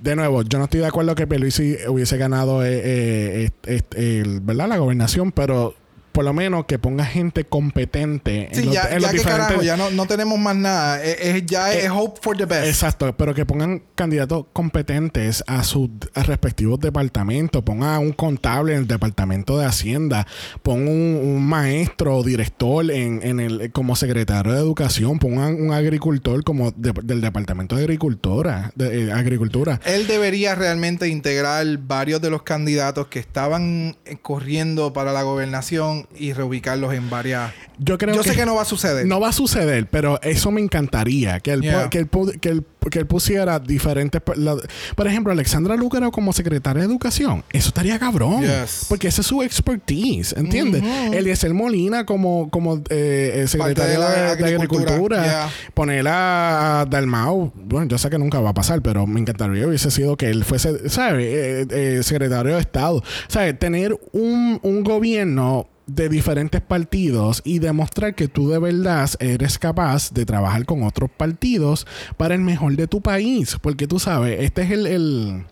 de 0.00 0.16
nuevo, 0.16 0.42
yo 0.42 0.58
no 0.58 0.64
estoy 0.64 0.80
de 0.80 0.86
acuerdo 0.86 1.14
que 1.14 1.26
Peluisi 1.26 1.76
hubiese 1.88 2.16
ganado 2.16 2.64
eh, 2.64 3.50
eh, 3.66 4.24
¿verdad? 4.42 4.68
la 4.68 4.78
gobernación, 4.78 5.32
pero 5.32 5.74
por 6.12 6.24
lo 6.24 6.32
menos 6.32 6.66
que 6.66 6.78
ponga 6.78 7.04
gente 7.04 7.44
competente 7.44 8.48
sí, 8.52 8.62
en, 8.62 8.72
ya, 8.72 8.98
ya 8.98 9.10
que 9.10 9.20
carajo, 9.20 9.62
ya 9.62 9.76
no, 9.76 9.90
no, 9.90 10.06
tenemos 10.06 10.38
más 10.38 10.56
nada. 10.56 11.02
Es, 11.02 11.44
ya 11.46 11.72
es 11.72 11.84
eh, 11.84 11.90
hope 11.90 12.20
for 12.22 12.36
the 12.36 12.44
best. 12.44 12.66
Exacto, 12.66 13.16
pero 13.16 13.34
que 13.34 13.46
pongan 13.46 13.82
candidatos 13.94 14.46
competentes 14.52 15.44
a 15.46 15.64
sus 15.64 15.90
respectivos 16.14 16.80
departamentos. 16.80 17.62
Ponga 17.62 17.98
un 17.98 18.12
contable 18.12 18.72
en 18.72 18.80
el 18.80 18.86
departamento 18.86 19.58
de 19.58 19.66
Hacienda. 19.66 20.26
Pon 20.62 20.88
un, 20.88 21.40
maestro 21.40 22.18
o 22.18 22.22
director 22.22 22.90
en, 22.90 23.22
en, 23.22 23.40
el, 23.40 23.72
como 23.72 23.96
secretario 23.96 24.52
de 24.52 24.58
Educación. 24.58 25.18
Pongan 25.18 25.54
un 25.54 25.72
agricultor 25.72 26.44
como 26.44 26.70
del 26.72 27.20
departamento 27.20 27.76
de 27.76 27.82
Agricultura, 27.82 28.72
de, 28.74 29.06
eh, 29.06 29.12
Agricultura. 29.12 29.80
Él 29.84 30.06
debería 30.06 30.54
realmente 30.54 31.08
integrar 31.08 31.66
varios 31.78 32.20
de 32.20 32.30
los 32.30 32.42
candidatos 32.42 33.06
que 33.08 33.18
estaban 33.18 33.96
corriendo 34.22 34.92
para 34.92 35.12
la 35.12 35.22
gobernación 35.22 35.99
y 36.16 36.32
reubicarlos 36.32 36.94
en 36.94 37.10
varias. 37.10 37.52
Yo 37.78 37.96
creo 37.98 38.14
Yo 38.14 38.22
sé 38.22 38.34
que 38.34 38.44
no 38.44 38.54
va 38.54 38.62
a 38.62 38.66
suceder. 38.66 39.06
No 39.06 39.20
va 39.20 39.28
a 39.28 39.32
suceder, 39.32 39.86
pero 39.86 40.20
eso 40.22 40.50
me 40.50 40.60
encantaría. 40.60 41.40
Que 41.40 41.52
él, 41.52 41.60
que 41.90 41.98
él, 41.98 42.08
que 42.40 42.48
él, 42.50 42.64
que 42.90 42.98
él 42.98 43.06
pusiera 43.06 43.58
diferentes. 43.58 44.20
por 44.20 45.06
ejemplo, 45.06 45.32
Alexandra 45.32 45.76
Lúcaro 45.76 46.10
como 46.10 46.32
secretaria 46.32 46.82
de 46.82 46.88
Educación. 46.88 47.44
Eso 47.52 47.68
estaría 47.68 47.98
cabrón. 47.98 48.44
Porque 48.88 49.08
esa 49.08 49.22
es 49.22 49.26
su 49.26 49.42
expertise. 49.42 50.34
¿Entiendes? 50.36 50.82
Mm 50.82 51.10
Eliezer 51.12 51.52
Molina 51.54 52.04
como, 52.04 52.50
como 52.50 52.76
eh, 52.88 53.42
eh 53.42 53.48
secretaria 53.48 53.98
de, 54.36 54.54
Agricultura. 54.54 55.48
Poner 55.74 56.06
a 56.08 56.86
Dalmau. 56.88 57.52
Bueno, 57.54 57.88
yo 57.88 57.98
sé 57.98 58.10
que 58.10 58.18
nunca 58.18 58.40
va 58.40 58.50
a 58.50 58.54
pasar, 58.54 58.82
pero 58.82 59.06
me 59.06 59.20
encantaría 59.20 59.66
hubiese 59.66 59.90
sido 59.90 60.16
que 60.16 60.30
él 60.30 60.44
fuese, 60.44 60.88
¿sabes? 60.88 61.26
Eh, 61.26 61.66
eh, 61.70 62.02
secretario 62.02 62.54
de 62.54 62.60
Estado. 62.60 63.02
¿Sabes? 63.28 63.58
Tener 63.58 63.98
un, 64.12 64.58
un 64.62 64.84
gobierno 64.84 65.68
de 65.94 66.08
diferentes 66.08 66.60
partidos 66.60 67.42
y 67.44 67.58
demostrar 67.58 68.14
que 68.14 68.28
tú 68.28 68.48
de 68.50 68.58
verdad 68.58 69.10
eres 69.18 69.58
capaz 69.58 70.12
de 70.12 70.24
trabajar 70.24 70.64
con 70.64 70.82
otros 70.82 71.10
partidos 71.10 71.86
para 72.16 72.34
el 72.34 72.40
mejor 72.40 72.76
de 72.76 72.86
tu 72.86 73.00
país. 73.00 73.56
Porque 73.60 73.86
tú 73.86 73.98
sabes, 73.98 74.40
este 74.40 74.62
es 74.62 74.70
el, 74.70 75.44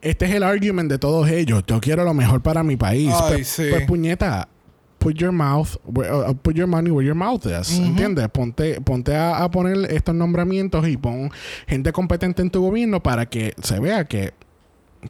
este 0.00 0.26
es 0.26 0.34
el 0.34 0.42
argument 0.42 0.90
de 0.90 0.98
todos 0.98 1.28
ellos. 1.28 1.62
Yo 1.66 1.80
quiero 1.80 2.04
lo 2.04 2.14
mejor 2.14 2.42
para 2.42 2.62
mi 2.62 2.76
país. 2.76 3.12
pues, 3.28 3.54
pues, 3.56 3.86
puñeta, 3.86 4.48
put 4.98 5.16
your 5.16 5.32
mouth, 5.32 5.76
uh, 5.84 6.34
put 6.34 6.54
your 6.54 6.68
money 6.68 6.90
where 6.90 7.06
your 7.06 7.16
mouth 7.16 7.44
is. 7.46 7.78
¿Entiendes? 7.78 8.28
Ponte, 8.28 8.80
ponte 8.80 9.14
a, 9.14 9.42
a, 9.42 9.50
poner 9.50 9.90
estos 9.90 10.14
nombramientos 10.14 10.86
y 10.86 10.96
pon 10.96 11.30
gente 11.66 11.92
competente 11.92 12.42
en 12.42 12.50
tu 12.50 12.60
gobierno 12.60 13.02
para 13.02 13.26
que 13.26 13.54
se 13.62 13.80
vea 13.80 14.04
que 14.04 14.32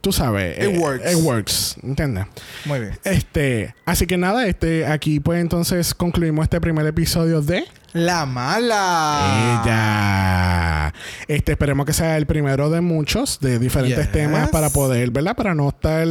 tú 0.00 0.12
sabes. 0.12 0.59
It 0.59 0.64
eh, 0.64 0.78
works. 0.78 1.12
It 1.12 1.18
works. 1.22 1.76
¿Entiendes? 1.83 2.26
Muy 2.64 2.81
bien. 2.81 2.98
Este, 3.05 3.74
así 3.85 4.07
que 4.07 4.16
nada, 4.16 4.46
este, 4.46 4.87
aquí 4.87 5.20
pues 5.20 5.40
entonces 5.40 5.94
concluimos 5.94 6.44
este 6.44 6.61
primer 6.61 6.87
episodio 6.87 7.42
de 7.42 7.64
la 7.92 8.26
mala. 8.26 9.62
Ella. 9.64 10.94
Este, 11.28 11.52
esperemos 11.52 11.87
que 11.87 11.92
sea 11.92 12.16
el 12.16 12.26
primero 12.26 12.70
de 12.70 12.81
muchos, 12.81 13.38
de 13.40 13.59
diferentes 13.59 14.11
temas 14.11 14.48
para 14.50 14.70
poder, 14.70 15.11
¿verdad? 15.11 15.37
Para 15.37 15.55
no 15.55 15.68
estar 15.68 16.07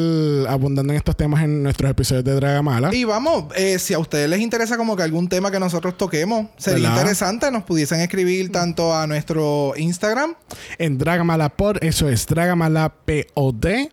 abundando 0.47 0.93
en 0.93 0.97
estos 0.97 1.15
temas 1.15 1.43
en 1.43 1.63
nuestros 1.63 1.91
episodios 1.91 2.23
de 2.23 2.35
Draga 2.35 2.61
Mala. 2.61 2.93
Y 2.93 3.03
vamos, 3.03 3.45
eh, 3.55 3.79
si 3.79 3.93
a 3.93 3.99
ustedes 3.99 4.29
les 4.29 4.39
interesa 4.39 4.77
como 4.77 4.95
que 4.95 5.03
algún 5.03 5.27
tema 5.27 5.51
que 5.51 5.59
nosotros 5.59 5.97
toquemos, 5.97 6.47
sería 6.57 6.89
interesante, 6.89 7.51
nos 7.51 7.63
pudiesen 7.63 8.01
escribir 8.01 8.51
tanto 8.51 8.95
a 8.95 9.07
nuestro 9.07 9.73
Instagram. 9.75 10.35
En 10.77 10.97
Dragamalapod, 10.97 11.77
eso 11.81 12.09
es 12.09 12.25
Dragamalapod. 12.25 13.01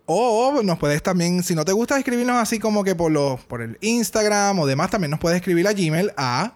O 0.05 0.61
nos 0.63 0.79
puedes 0.79 1.03
también, 1.03 1.43
si 1.43 1.55
no 1.55 1.65
te 1.65 1.71
gusta 1.71 1.97
escribirnos 1.97 2.37
así 2.37 2.59
como 2.59 2.83
que 2.83 2.95
por, 2.95 3.11
los, 3.11 3.39
por 3.41 3.61
el 3.61 3.77
Instagram 3.81 4.59
o 4.59 4.65
demás, 4.65 4.89
también 4.89 5.11
nos 5.11 5.19
puedes 5.19 5.37
escribir 5.37 5.67
a 5.67 5.73
Gmail 5.73 6.11
a 6.17 6.53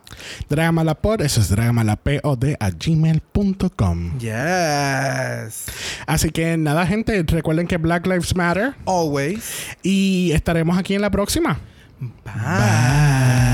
Dragamalapod 0.50 1.23
eso 1.24 1.40
es 1.40 1.50
dragamalapod 1.50 2.44
Yes. 4.20 5.66
Así 6.06 6.30
que 6.32 6.58
nada, 6.58 6.86
gente, 6.86 7.24
recuerden 7.24 7.68
que 7.68 7.78
Black 7.78 8.06
Lives 8.06 8.36
Matter. 8.36 8.76
Always. 8.86 9.76
Y 9.82 10.32
estaremos 10.34 10.78
aquí 10.78 10.96
en 10.96 11.02
la 11.02 11.10
próxima. 11.10 11.60
Bye. 12.00 13.54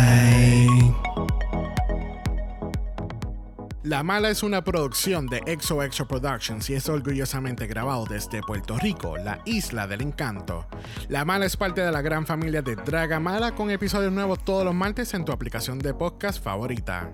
La 3.84 4.04
Mala 4.04 4.30
es 4.30 4.44
una 4.44 4.64
producción 4.64 5.28
de 5.28 5.42
ExoExo 5.48 6.08
Productions 6.08 6.70
y 6.70 6.76
es 6.76 6.90
orgullosamente 6.90 7.66
grabado 7.66 8.06
desde 8.06 8.42
Puerto 8.42 8.78
Rico, 8.78 9.18
la 9.18 9.40
isla 9.46 9.88
del 9.88 10.02
encanto. 10.02 10.68
La 11.08 11.26
Mala 11.26 11.46
es 11.46 11.58
parte 11.58 11.82
de 11.82 11.92
la 11.92 12.02
gran 12.02 12.26
familia 12.26 12.62
de 12.62 12.76
Draga 12.76 13.20
Mala 13.20 13.56
con 13.56 13.72
episodios 13.72 14.12
nuevos 14.12 14.44
todos 14.46 14.66
los 14.66 14.76
martes 14.76 15.14
en 15.14 15.26
tu 15.26 15.32
aplicación 15.32 15.80
de 15.80 15.94
podcast 15.94 16.44
favorita. 16.44 17.12